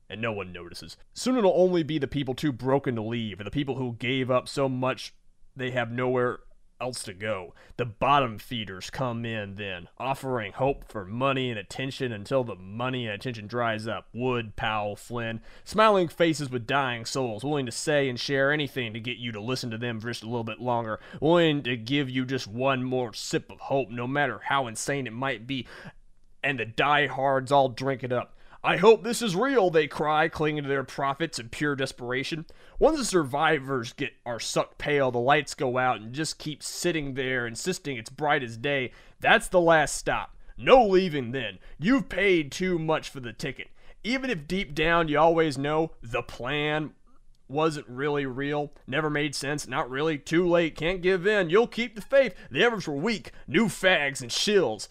[0.08, 0.98] And no one notices.
[1.16, 4.30] Soon it'll only be the people too broken to leave, or the people who gave
[4.30, 5.16] up so much
[5.56, 6.42] they have nowhere
[6.81, 7.53] else to go.
[7.77, 13.06] The bottom feeders come in then, offering hope for money and attention until the money
[13.06, 14.07] and attention dries up.
[14.14, 18.99] Wood, Powell, Flynn, smiling faces with dying souls, willing to say and share anything to
[18.99, 22.10] get you to listen to them for just a little bit longer, willing to give
[22.10, 25.68] you just one more sip of hope, no matter how insane it might be.
[26.43, 28.35] And the diehards all drink it up.
[28.61, 32.45] I hope this is real, they cry, clinging to their profits in pure desperation.
[32.77, 37.14] Once the survivors get are sucked pale, the lights go out and just keep sitting
[37.14, 38.91] there, insisting it's bright as day.
[39.22, 40.36] That's the last stop.
[40.57, 41.60] No leaving then.
[41.77, 43.69] You've paid too much for the ticket.
[44.03, 46.91] Even if deep down you always know the plan
[47.48, 51.95] wasn't really real, never made sense, not really, too late, can't give in, you'll keep
[51.95, 52.36] the faith.
[52.52, 54.90] The efforts were weak, new fags and shills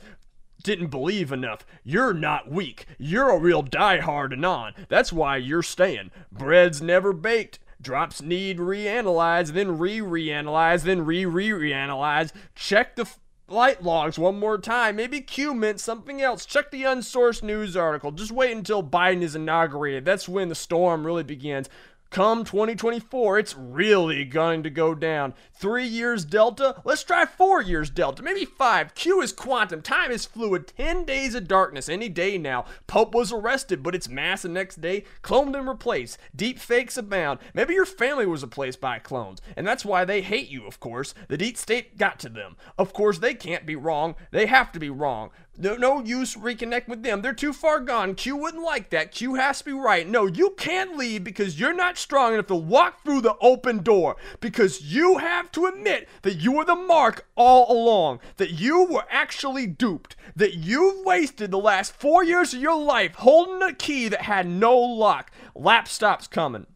[0.62, 1.64] didn't believe enough.
[1.84, 2.86] You're not weak.
[2.98, 4.74] You're a real diehard anon.
[4.88, 6.10] That's why you're staying.
[6.32, 7.58] Bread's never baked.
[7.80, 12.32] Drops need reanalyze, then re-reanalyze, then re-re-reanalyze.
[12.56, 13.08] Check the
[13.46, 14.96] flight logs one more time.
[14.96, 16.44] Maybe Q meant something else.
[16.44, 18.10] Check the unsourced news article.
[18.10, 20.04] Just wait until Biden is inaugurated.
[20.04, 21.68] That's when the storm really begins.
[22.10, 25.34] Come 2024, it's really going to go down.
[25.52, 26.80] Three years Delta?
[26.82, 28.94] Let's try four years Delta, maybe five.
[28.94, 30.68] Q is quantum, time is fluid.
[30.68, 32.64] Ten days of darkness, any day now.
[32.86, 35.04] Pope was arrested, but it's mass the next day.
[35.22, 36.16] Cloned and replaced.
[36.34, 37.40] Deep fakes abound.
[37.52, 41.12] Maybe your family was replaced by clones, and that's why they hate you, of course.
[41.28, 42.56] The deep state got to them.
[42.78, 44.14] Of course, they can't be wrong.
[44.30, 45.28] They have to be wrong.
[45.60, 47.20] No, no use reconnect with them.
[47.20, 48.14] They're too far gone.
[48.14, 49.10] Q wouldn't like that.
[49.10, 50.06] Q has to be right.
[50.06, 54.16] No, you can't leave because you're not strong enough to walk through the open door.
[54.40, 58.20] Because you have to admit that you were the mark all along.
[58.36, 60.14] That you were actually duped.
[60.36, 64.46] That you've wasted the last four years of your life holding a key that had
[64.46, 65.32] no lock.
[65.56, 66.66] Lap stops coming.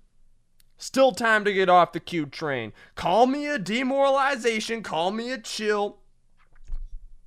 [0.76, 2.72] Still time to get off the Q train.
[2.96, 4.82] Call me a demoralization.
[4.82, 6.01] Call me a chill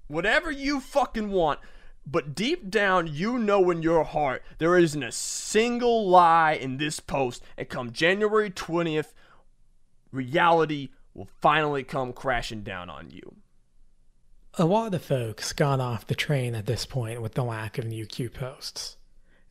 [0.07, 1.59] whatever you fucking want.
[2.07, 6.99] But deep down, you know in your heart there isn't a single lie in this
[6.99, 7.43] post.
[7.57, 9.13] And come January 20th,
[10.11, 13.37] reality will finally come crashing down on you.
[14.57, 17.77] A lot of the folks got off the train at this point with the lack
[17.77, 18.97] of new Q posts.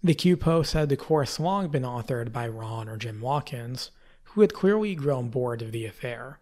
[0.02, 3.90] The Q posts had, of course, long been authored by Ron or Jim Watkins,
[4.22, 6.40] who had clearly grown bored of the affair.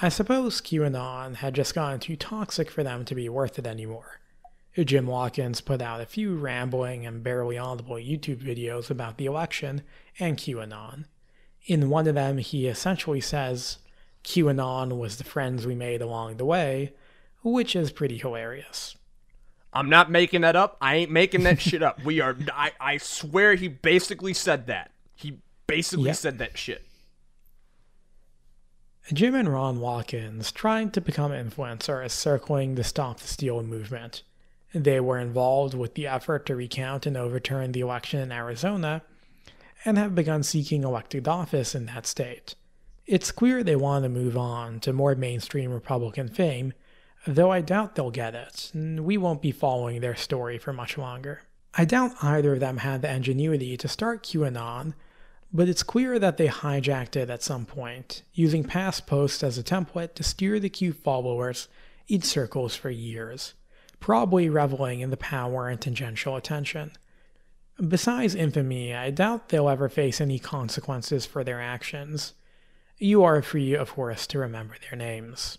[0.00, 4.20] I suppose QAnon had just gotten too toxic for them to be worth it anymore.
[4.76, 9.82] Jim Watkins put out a few rambling and barely audible YouTube videos about the election
[10.18, 11.04] and QAnon.
[11.66, 13.78] In one of them, he essentially says
[14.24, 16.94] QAnon was the friends we made along the way,
[17.42, 18.96] which is pretty hilarious.
[19.74, 20.76] I'm not making that up.
[20.80, 22.02] I ain't making that shit up.
[22.04, 22.36] We are.
[22.52, 24.90] I, I swear he basically said that.
[25.14, 26.16] He basically yep.
[26.16, 26.84] said that shit.
[29.12, 34.22] Jim and Ron Watkins tried to become influencers circling the Stop the Steal movement.
[34.72, 39.02] They were involved with the effort to recount and overturn the election in Arizona
[39.84, 42.54] and have begun seeking elected office in that state.
[43.04, 46.72] It's clear they want to move on to more mainstream Republican fame,
[47.26, 50.96] though I doubt they'll get it, and we won't be following their story for much
[50.96, 51.42] longer.
[51.74, 54.94] I doubt either of them had the ingenuity to start QAnon
[55.52, 59.62] but it's clear that they hijacked it at some point, using past posts as a
[59.62, 61.68] template to steer the Q followers
[62.08, 63.54] in circles for years,
[64.00, 66.92] probably reveling in the power and tangential attention.
[67.86, 72.34] Besides infamy, I doubt they'll ever face any consequences for their actions.
[72.98, 75.58] You are free, of course, to remember their names.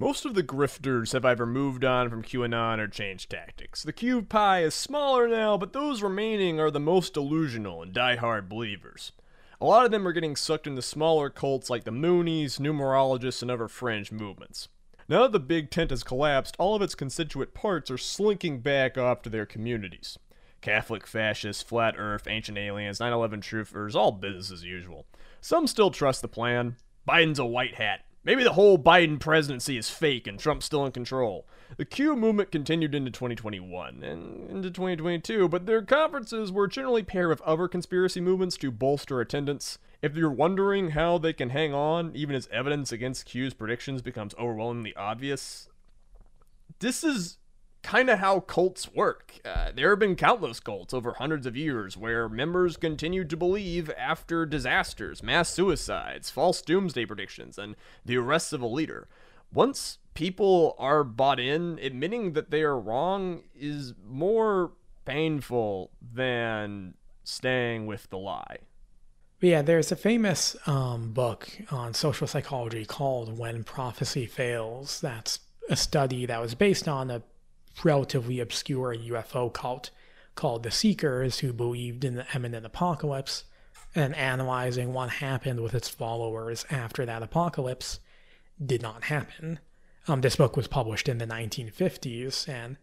[0.00, 3.82] Most of the grifters have either moved on from QAnon or changed tactics.
[3.82, 8.48] The Q pie is smaller now, but those remaining are the most delusional and die-hard
[8.48, 9.12] believers.
[9.60, 13.50] A lot of them are getting sucked into smaller cults like the Moonies, numerologists, and
[13.50, 14.68] other fringe movements.
[15.06, 18.96] Now that the big tent has collapsed, all of its constituent parts are slinking back
[18.96, 20.18] off to their communities.
[20.62, 25.04] Catholic fascists, flat earth, ancient aliens, 9 11 truthers, all business as usual.
[25.42, 26.76] Some still trust the plan.
[27.06, 28.06] Biden's a white hat.
[28.22, 31.46] Maybe the whole Biden presidency is fake and Trump's still in control.
[31.78, 37.28] The Q movement continued into 2021 and into 2022, but their conferences were generally paired
[37.28, 39.78] with other conspiracy movements to bolster attendance.
[40.02, 44.34] If you're wondering how they can hang on, even as evidence against Q's predictions becomes
[44.38, 45.68] overwhelmingly obvious,
[46.80, 47.38] this is
[47.82, 49.40] kind of how cults work.
[49.44, 53.90] Uh, there have been countless cults over hundreds of years where members continued to believe
[53.98, 59.08] after disasters, mass suicides, false doomsday predictions, and the arrests of a leader.
[59.52, 64.72] Once people are bought in, admitting that they are wrong is more
[65.04, 66.94] painful than
[67.24, 68.58] staying with the lie.
[69.40, 75.00] Yeah, there's a famous um, book on social psychology called When Prophecy Fails.
[75.00, 75.40] That's
[75.70, 77.22] a study that was based on a
[77.84, 79.90] relatively obscure UFO cult
[80.34, 83.44] called the Seekers, who believed in the imminent apocalypse,
[83.94, 88.00] and analyzing what happened with its followers after that apocalypse
[88.64, 89.58] did not happen.
[90.06, 92.76] Um, this book was published in the 1950s, and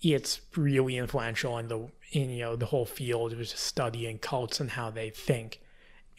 [0.00, 4.72] it's really influential in the in you know the whole field of studying cults and
[4.72, 5.60] how they think.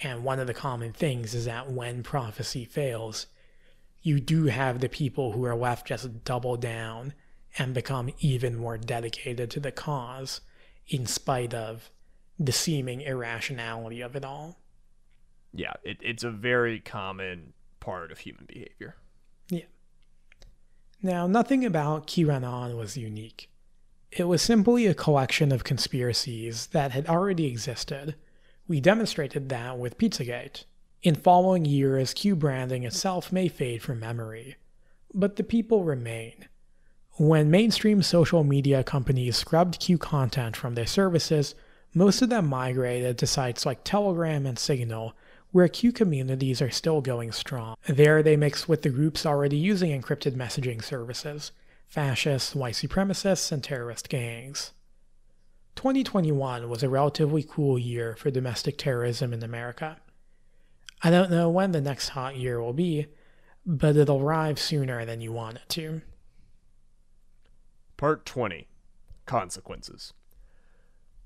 [0.02, 3.28] And one of the common things is that when prophecy fails,
[4.02, 7.14] you do have the people who are left just double down
[7.58, 10.42] and become even more dedicated to the cause
[10.88, 11.92] in spite of
[12.40, 14.60] the seeming irrationality of it all.
[15.54, 18.96] Yeah, it, it's a very common part of human behavior.
[19.50, 19.66] Yeah.
[21.02, 23.50] Now, nothing about QAnon was unique.
[24.12, 28.16] It was simply a collection of conspiracies that had already existed.
[28.68, 30.66] We demonstrated that with Pizzagate.
[31.02, 34.56] In following years, Q branding itself may fade from memory,
[35.14, 36.48] but the people remain.
[37.18, 41.54] When mainstream social media companies scrubbed Q content from their services,
[41.94, 45.14] most of them migrated to sites like Telegram and Signal,
[45.52, 47.76] where Q communities are still going strong.
[47.88, 51.52] There they mix with the groups already using encrypted messaging services
[51.86, 54.72] fascists, white supremacists, and terrorist gangs.
[55.76, 59.98] 2021 was a relatively cool year for domestic terrorism in America.
[61.04, 63.06] I don't know when the next hot year will be,
[63.64, 66.02] but it'll arrive sooner than you want it to.
[68.04, 68.68] Part 20
[69.26, 70.12] Consequences.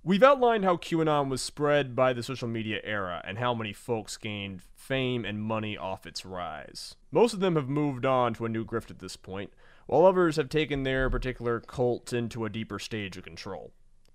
[0.03, 4.15] We've outlined how QAnon was spread by the social media era and how many folks
[4.15, 6.93] gained fame and money off its rise.
[7.09, 9.51] Most of them have moved on to a new grift at this point,
[9.87, 13.71] while others have taken their particular cult into a deeper stage of control.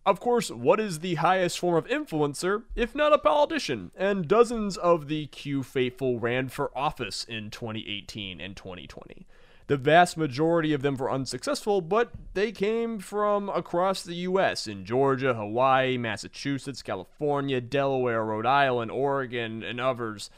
[0.06, 3.90] Of course, what is the highest form of influencer, if not a politician?
[3.96, 9.26] And dozens of the Q faithful ran for office in 2018 and 2020.
[9.66, 14.66] The vast majority of them were unsuccessful, but they came from across the U.S.
[14.66, 20.30] in Georgia, Hawaii, Massachusetts, California, Delaware, Rhode Island, Oregon, and others.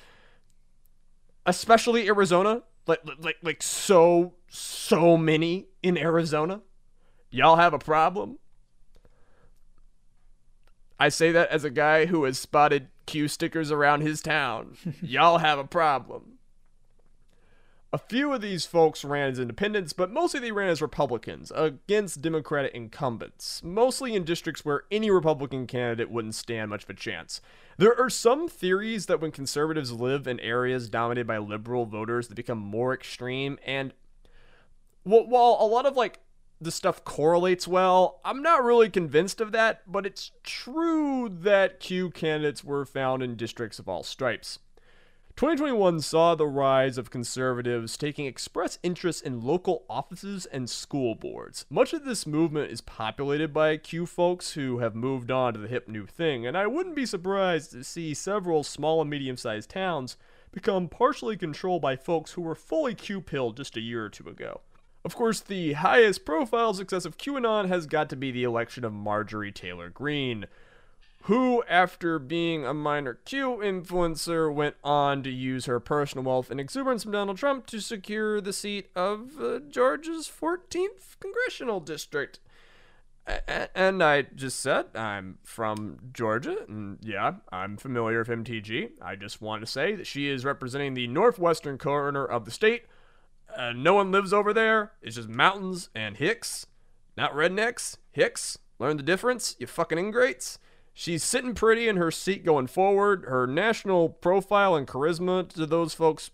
[1.47, 6.61] Especially Arizona, like like like so so many in Arizona.
[7.31, 8.39] Y'all have a problem.
[10.99, 14.77] I say that as a guy who has spotted Q stickers around his town.
[15.03, 16.34] Y'all have a problem.
[17.95, 22.21] A few of these folks ran as independents, but mostly they ran as Republicans against
[22.21, 27.41] Democratic incumbents, mostly in districts where any Republican candidate wouldn't stand much of a chance.
[27.79, 32.35] There are some theories that when conservatives live in areas dominated by liberal voters, they
[32.35, 33.93] become more extreme, and
[35.05, 36.19] while a lot of like
[36.61, 42.11] the stuff correlates well, I'm not really convinced of that, but it's true that Q
[42.11, 44.59] candidates were found in districts of all stripes.
[45.37, 51.67] 2021 saw the rise of conservatives taking express interest in local offices and school boards.
[51.69, 55.67] Much of this movement is populated by Q folks who have moved on to the
[55.67, 59.71] hip new thing, and I wouldn't be surprised to see several small and medium sized
[59.71, 60.17] towns
[60.53, 64.29] become partially controlled by folks who were fully Q pilled just a year or two
[64.29, 64.61] ago.
[65.05, 68.93] Of course, the highest profile success of QAnon has got to be the election of
[68.93, 70.47] Marjorie Taylor Greene
[71.25, 76.61] who, after being a minor Q influencer, went on to use her personal wealth and
[76.61, 82.41] exuberance from Donald Trump to secure the seat of uh, Georgia's 14th congressional district.
[83.75, 88.91] And I just said I'm from Georgia, and yeah, I'm familiar with MTG.
[89.01, 92.85] I just want to say that she is representing the northwestern corner of the state.
[93.57, 94.93] Uh, no one lives over there.
[95.01, 96.67] It's just mountains and hicks,
[97.17, 97.97] not rednecks.
[98.13, 100.59] Hicks, learn the difference, you fucking ingrates.
[100.97, 103.25] She's sitting pretty in her seat going forward.
[103.25, 106.31] Her national profile and charisma to those folks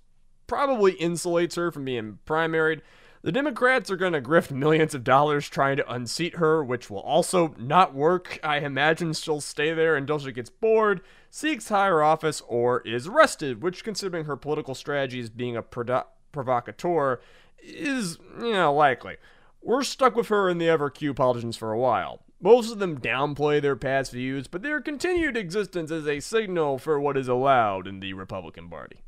[0.47, 2.83] probably insulates her from being primaried.
[3.23, 7.01] The Democrats are going to grift millions of dollars trying to unseat her, which will
[7.01, 8.39] also not work.
[8.43, 13.63] I imagine she'll stay there until she gets bored, seeks higher office, or is arrested,
[13.63, 17.21] which, considering her political strategy as being a provocateur,
[17.63, 19.17] is, you know, likely.
[19.63, 22.23] We're stuck with her and the ever Q politicians for a while.
[22.43, 26.99] Most of them downplay their past views, but their continued existence is a signal for
[26.99, 29.03] what is allowed in the Republican Party.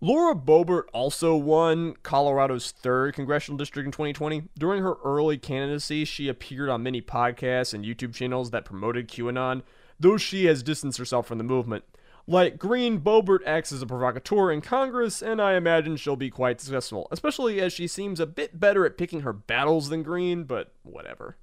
[0.00, 4.44] Laura Boebert also won Colorado's third congressional district in 2020.
[4.58, 9.62] During her early candidacy, she appeared on many podcasts and YouTube channels that promoted QAnon,
[10.00, 11.84] though she has distanced herself from the movement.
[12.26, 16.62] Like Greene, Boebert acts as a provocateur in Congress, and I imagine she'll be quite
[16.62, 20.72] successful, especially as she seems a bit better at picking her battles than Greene, but
[20.82, 21.36] whatever.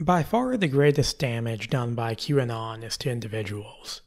[0.00, 4.00] By far the greatest damage done by QAnon is to individuals.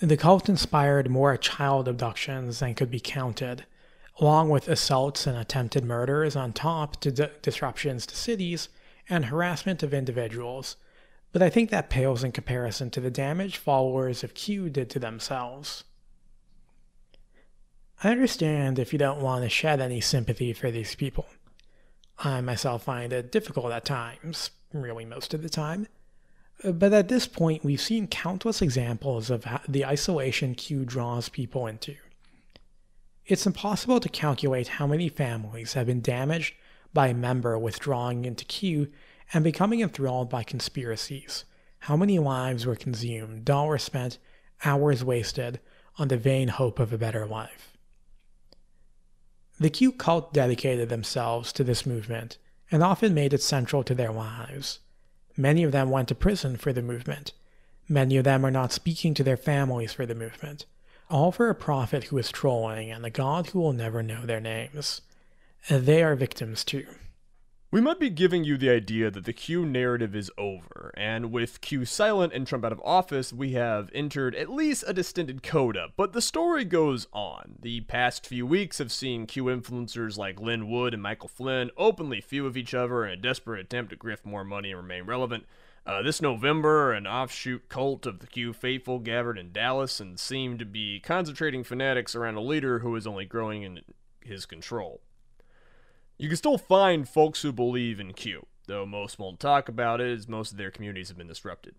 [0.00, 3.64] The cult inspired more child abductions than could be counted,
[4.20, 8.68] along with assaults and attempted murders on top to d- disruptions to cities
[9.08, 10.76] and harassment of individuals.
[11.32, 15.00] But I think that pales in comparison to the damage followers of Q did to
[15.00, 15.82] themselves.
[18.04, 21.26] I understand if you don't want to shed any sympathy for these people.
[22.16, 25.86] I myself find it difficult at times, really most of the time.
[26.64, 31.66] Uh, but at this point, we've seen countless examples of the isolation Q draws people
[31.66, 31.96] into.
[33.26, 36.54] It's impossible to calculate how many families have been damaged
[36.94, 38.90] by a member withdrawing into Q
[39.32, 41.44] and becoming enthralled by conspiracies.
[41.80, 44.18] How many lives were consumed, dollars spent,
[44.64, 45.60] hours wasted
[45.98, 47.76] on the vain hope of a better life.
[49.58, 52.38] The Q cult dedicated themselves to this movement
[52.70, 54.80] and often made it central to their lives.
[55.36, 57.32] Many of them went to prison for the movement.
[57.88, 60.64] Many of them are not speaking to their families for the movement,
[61.08, 64.40] all for a prophet who is trolling and a god who will never know their
[64.40, 65.02] names.
[65.68, 66.86] They are victims too.
[67.76, 71.60] We might be giving you the idea that the Q narrative is over, and with
[71.60, 75.88] Q silent and Trump out of office, we have entered at least a distended coda,
[75.94, 77.56] but the story goes on.
[77.60, 82.22] The past few weeks have seen Q influencers like Lin Wood and Michael Flynn openly
[82.22, 85.44] feud with each other in a desperate attempt to grift more money and remain relevant.
[85.84, 90.60] Uh, this November, an offshoot cult of the Q faithful gathered in Dallas and seemed
[90.60, 93.80] to be concentrating fanatics around a leader who is only growing in
[94.22, 95.02] his control.
[96.18, 100.10] You can still find folks who believe in Q, though most won't talk about it
[100.10, 101.74] as most of their communities have been disrupted.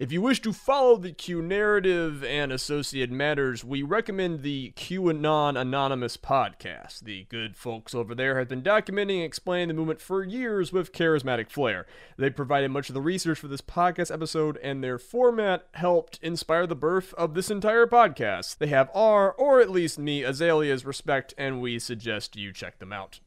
[0.00, 5.56] If you wish to follow the Q narrative and associated matters, we recommend the QAnon
[5.60, 7.00] Anonymous podcast.
[7.02, 10.92] The good folks over there have been documenting and explaining the movement for years with
[10.92, 11.86] charismatic flair.
[12.16, 16.66] They provided much of the research for this podcast episode, and their format helped inspire
[16.66, 18.58] the birth of this entire podcast.
[18.58, 22.92] They have our, or at least me, Azalea's respect, and we suggest you check them
[22.92, 23.20] out.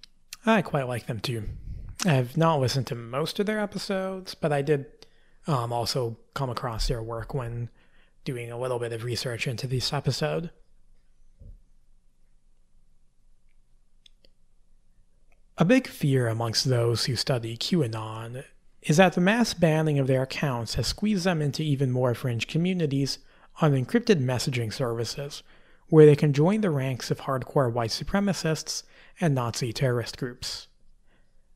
[0.45, 1.43] I quite like them too.
[2.05, 4.85] I've not listened to most of their episodes, but I did
[5.47, 7.69] um, also come across their work when
[8.25, 10.49] doing a little bit of research into this episode.
[15.57, 18.43] A big fear amongst those who study QAnon
[18.81, 22.47] is that the mass banning of their accounts has squeezed them into even more fringe
[22.47, 23.19] communities
[23.61, 25.43] on encrypted messaging services,
[25.93, 28.81] where they can join the ranks of hardcore white supremacists
[29.21, 30.67] and Nazi terrorist groups.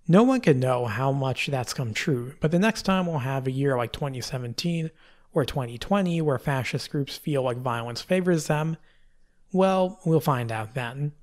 [0.07, 3.47] No one can know how much that's come true, but the next time we'll have
[3.47, 4.91] a year like 2017
[5.33, 8.77] or 2020 where fascist groups feel like violence favors them,
[9.51, 11.13] well, we'll find out then.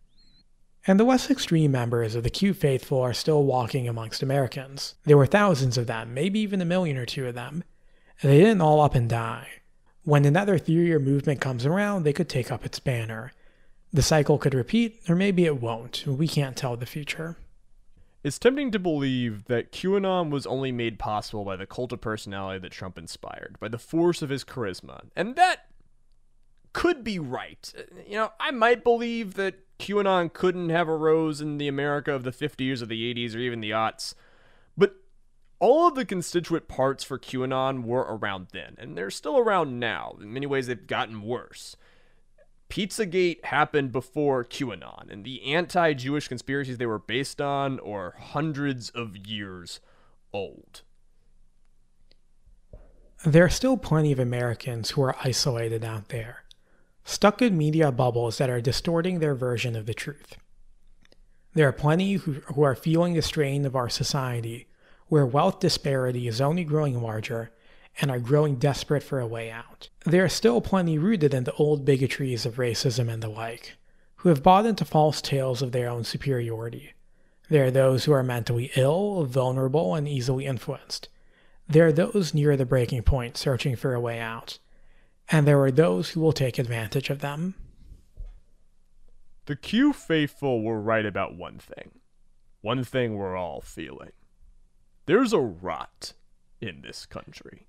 [0.85, 4.97] And the less extreme members of the Q faithful are still walking amongst Americans.
[5.05, 7.63] There were thousands of them, maybe even a million or two of them.
[8.25, 9.47] They didn't all up and die.
[10.05, 13.33] When another theory or movement comes around, they could take up its banner
[13.95, 16.05] the cycle could repeat, or maybe it won't.
[16.05, 17.37] We can't tell the future.
[18.25, 22.59] It's tempting to believe that QAnon was only made possible by the cult of personality
[22.59, 25.05] that Trump inspired, by the force of his charisma.
[25.15, 25.67] And that
[26.73, 27.73] could be right.
[28.05, 32.33] You know, I might believe that QAnon couldn't have arose in the America of the
[32.33, 34.15] 50s or the 80s or even the aughts.
[35.61, 40.17] All of the constituent parts for QAnon were around then, and they're still around now.
[40.21, 41.77] In many ways, they've gotten worse.
[42.69, 48.91] Pizzagate happened before QAnon, and the anti Jewish conspiracies they were based on are hundreds
[48.91, 49.81] of years
[50.33, 50.83] old.
[53.25, 56.45] There are still plenty of Americans who are isolated out there,
[57.05, 60.37] stuck in media bubbles that are distorting their version of the truth.
[61.55, 64.67] There are plenty who, who are feeling the strain of our society,
[65.09, 67.51] where wealth disparity is only growing larger
[68.01, 69.89] and are growing desperate for a way out.
[70.05, 73.77] There are still plenty rooted in the old bigotries of racism and the like,
[74.17, 76.95] who have bought into false tales of their own superiority.
[77.49, 81.09] There are those who are mentally ill, vulnerable, and easily influenced.
[81.69, 84.59] There are those near the breaking point searching for a way out.
[85.31, 87.55] And there are those who will take advantage of them.
[89.47, 91.93] The Q faithful were right about one thing.
[92.61, 94.13] One thing we're all feeling.
[95.07, 96.15] There's a rot
[96.61, 97.67] in this country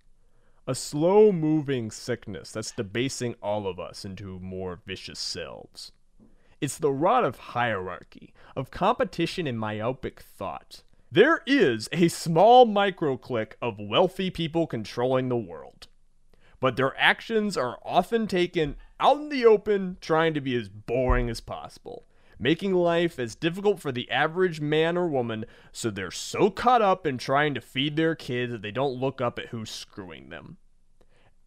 [0.68, 5.91] a slow moving sickness that's debasing all of us into more vicious selves.
[6.60, 10.82] It's the rot of hierarchy, of competition and myopic thought.
[11.12, 15.88] There is a small micro clique of wealthy people controlling the world,
[16.60, 21.30] but their actions are often taken out in the open, trying to be as boring
[21.30, 22.07] as possible
[22.40, 27.06] making life as difficult for the average man or woman, so they're so caught up
[27.06, 30.57] in trying to feed their kids that they don't look up at who's screwing them.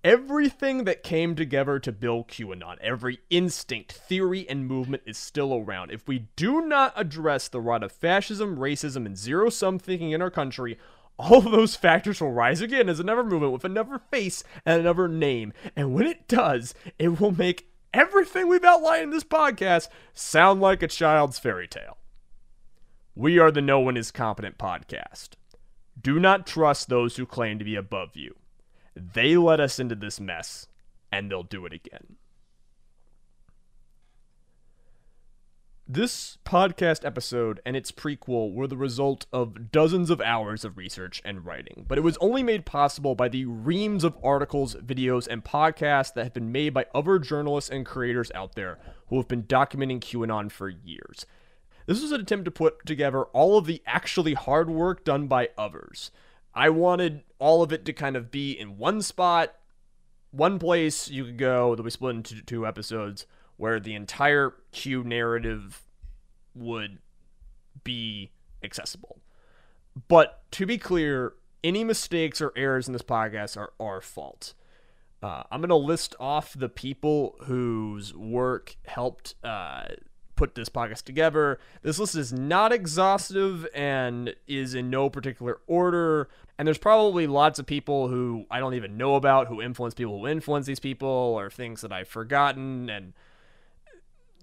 [0.05, 5.91] Everything that came together to build QAnon, every instinct, theory, and movement is still around.
[5.91, 10.23] If we do not address the rot of fascism, racism, and zero sum thinking in
[10.23, 10.79] our country,
[11.19, 15.53] all those factors will rise again as another movement with another face and another name.
[15.75, 20.83] And when it does, it will make everything we've outlined in this podcast sound like
[20.83, 21.99] a child's fairy tale.
[23.15, 25.31] We are the No One Is Competent podcast.
[26.01, 28.37] Do not trust those who claim to be above you.
[28.95, 30.69] They let us into this mess,
[31.11, 32.17] and they'll do it again.
[35.91, 41.23] This podcast episode and its prequel were the result of dozens of hours of research
[41.25, 45.43] and writing, but it was only made possible by the reams of articles, videos, and
[45.43, 49.45] podcasts that have been made by other journalists and creators out there who have been
[49.45, 51.25] documenting QAnon for years.
[51.87, 55.49] This was an attempt to put together all of the actually hard work done by
[55.57, 56.11] others.
[56.55, 59.55] I wanted all of it to kind of be in one spot,
[60.33, 63.25] one place you could go that we split into two episodes
[63.59, 65.83] where the entire Q narrative
[66.55, 66.99] would
[67.85, 68.31] be
[68.65, 69.21] accessible.
[70.09, 74.55] But to be clear, any mistakes or errors in this podcast are our fault.
[75.23, 79.89] Uh, I'm going to list off the people whose work helped uh,
[80.37, 81.59] put this podcast together.
[81.83, 86.29] This list is not exhaustive and is in no particular order.
[86.57, 90.21] And there's probably lots of people who I don't even know about who influence people
[90.21, 92.89] who influence these people or things that I've forgotten.
[92.89, 93.15] And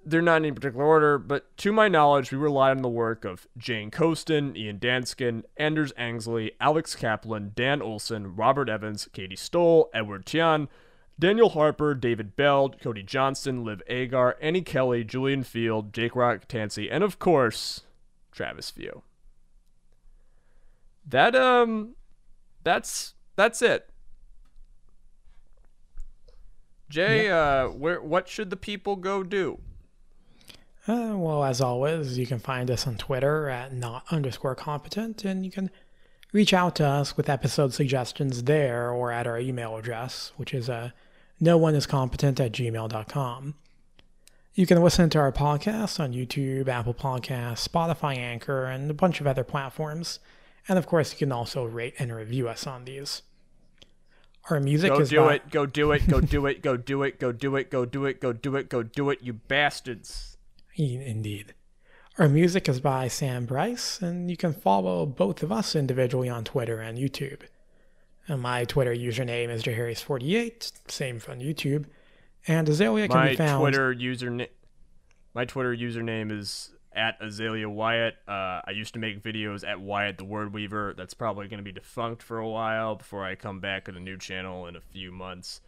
[0.06, 3.26] they're not in any particular order, but to my knowledge, we rely on the work
[3.26, 9.90] of Jane Coaston, Ian Danskin, Anders Angsley, Alex Kaplan, Dan Olson, Robert Evans, Katie Stoll,
[9.94, 10.70] Edward Tian,
[11.18, 17.04] Daniel Harper, David Bell, Cody Johnston, Liv Agar, Annie Kelly, Julian Feeld, Jake Rockatansky, and
[17.04, 17.82] of course,
[18.32, 19.02] Travis View.
[21.08, 21.96] That um
[22.64, 23.90] that's that's it.
[26.90, 29.60] Jay, uh where what should the people go do?
[30.88, 35.44] Uh, well, as always, you can find us on Twitter at not underscore competent, and
[35.44, 35.72] you can
[36.32, 40.70] reach out to us with episode suggestions there or at our email address, which is
[40.70, 40.92] uh,
[41.40, 43.56] no one is competent at gmail.com.
[44.54, 49.20] You can listen to our podcast on YouTube, Apple Podcasts, Spotify Anchor, and a bunch
[49.20, 50.20] of other platforms.
[50.68, 53.24] And of course, you can also rate and review us on these.
[54.50, 57.02] Our music go is do by- it, go do it, go do it, go do
[57.04, 60.35] it, go do it, go do it, go do it, go do it, you bastards.
[60.78, 61.54] Indeed.
[62.18, 66.44] Our music is by Sam Bryce, and you can follow both of us individually on
[66.44, 67.42] Twitter and YouTube.
[68.28, 71.86] And my Twitter username is jharris48, same on YouTube.
[72.48, 73.62] And Azalea can My be found.
[73.62, 74.50] Twitter username
[75.34, 78.16] My Twitter username is at Azalea Wyatt.
[78.28, 80.94] Uh, I used to make videos at Wyatt the Word Weaver.
[80.98, 84.00] That's probably going to be defunct for a while before I come back with a
[84.00, 85.62] new channel in a few months.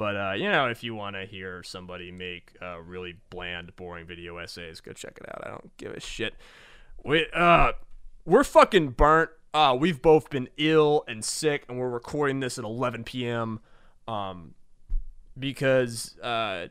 [0.00, 4.06] But uh, you know, if you want to hear somebody make uh, really bland, boring
[4.06, 5.46] video essays, go check it out.
[5.46, 6.32] I don't give a shit.
[7.04, 7.72] We uh,
[8.24, 9.28] we're fucking burnt.
[9.52, 13.60] Uh, we've both been ill and sick, and we're recording this at 11 p.m.
[14.08, 14.54] Um,
[15.38, 16.68] because uh,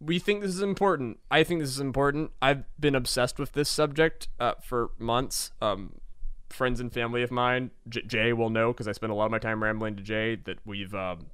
[0.00, 1.18] we think this is important.
[1.30, 2.30] I think this is important.
[2.40, 5.52] I've been obsessed with this subject uh, for months.
[5.60, 5.96] Um,
[6.48, 9.30] friends and family of mine, J- Jay will know because I spend a lot of
[9.32, 10.94] my time rambling to Jay that we've.
[10.94, 11.26] Um,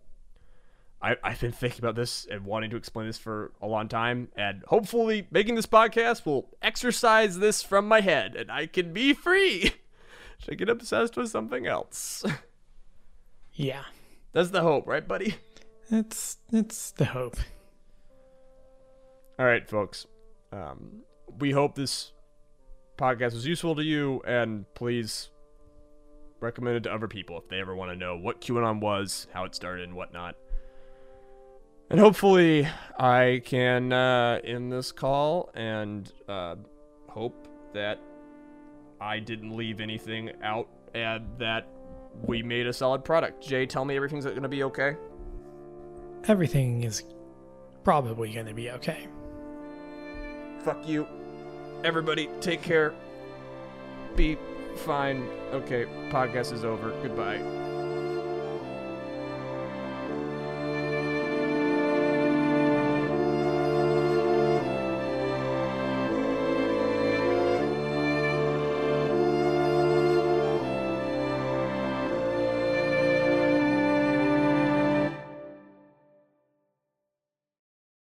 [1.03, 4.29] I, I've been thinking about this and wanting to explain this for a long time,
[4.37, 9.13] and hopefully, making this podcast will exercise this from my head, and I can be
[9.13, 9.73] free
[10.39, 12.25] Should I get obsessed with something else.
[13.59, 13.85] Yeah,
[14.33, 15.37] That's the hope, right, buddy?
[15.91, 17.37] it's it's the hope.
[19.39, 20.07] All right, folks.
[20.53, 21.03] Um,
[21.39, 22.13] we hope this
[22.99, 25.31] podcast was useful to you, and please
[26.41, 29.45] recommend it to other people if they ever want to know what QAnon was, how
[29.45, 30.37] it started, and whatnot.
[31.89, 32.69] And hopefully,
[32.99, 36.57] I can uh, end this call and uh,
[37.09, 38.01] hope that
[39.01, 41.69] I didn't leave anything out and that
[42.25, 43.47] we made a solid product.
[43.47, 44.97] Jay, tell me everything's going to be okay.
[46.25, 47.05] Everything is
[47.85, 49.07] probably going to be okay.
[50.65, 51.07] Fuck you.
[51.85, 52.95] Everybody, take care.
[54.17, 54.37] Be
[54.85, 55.29] fine.
[55.53, 56.91] Okay, podcast is over.
[57.03, 57.76] Goodbye.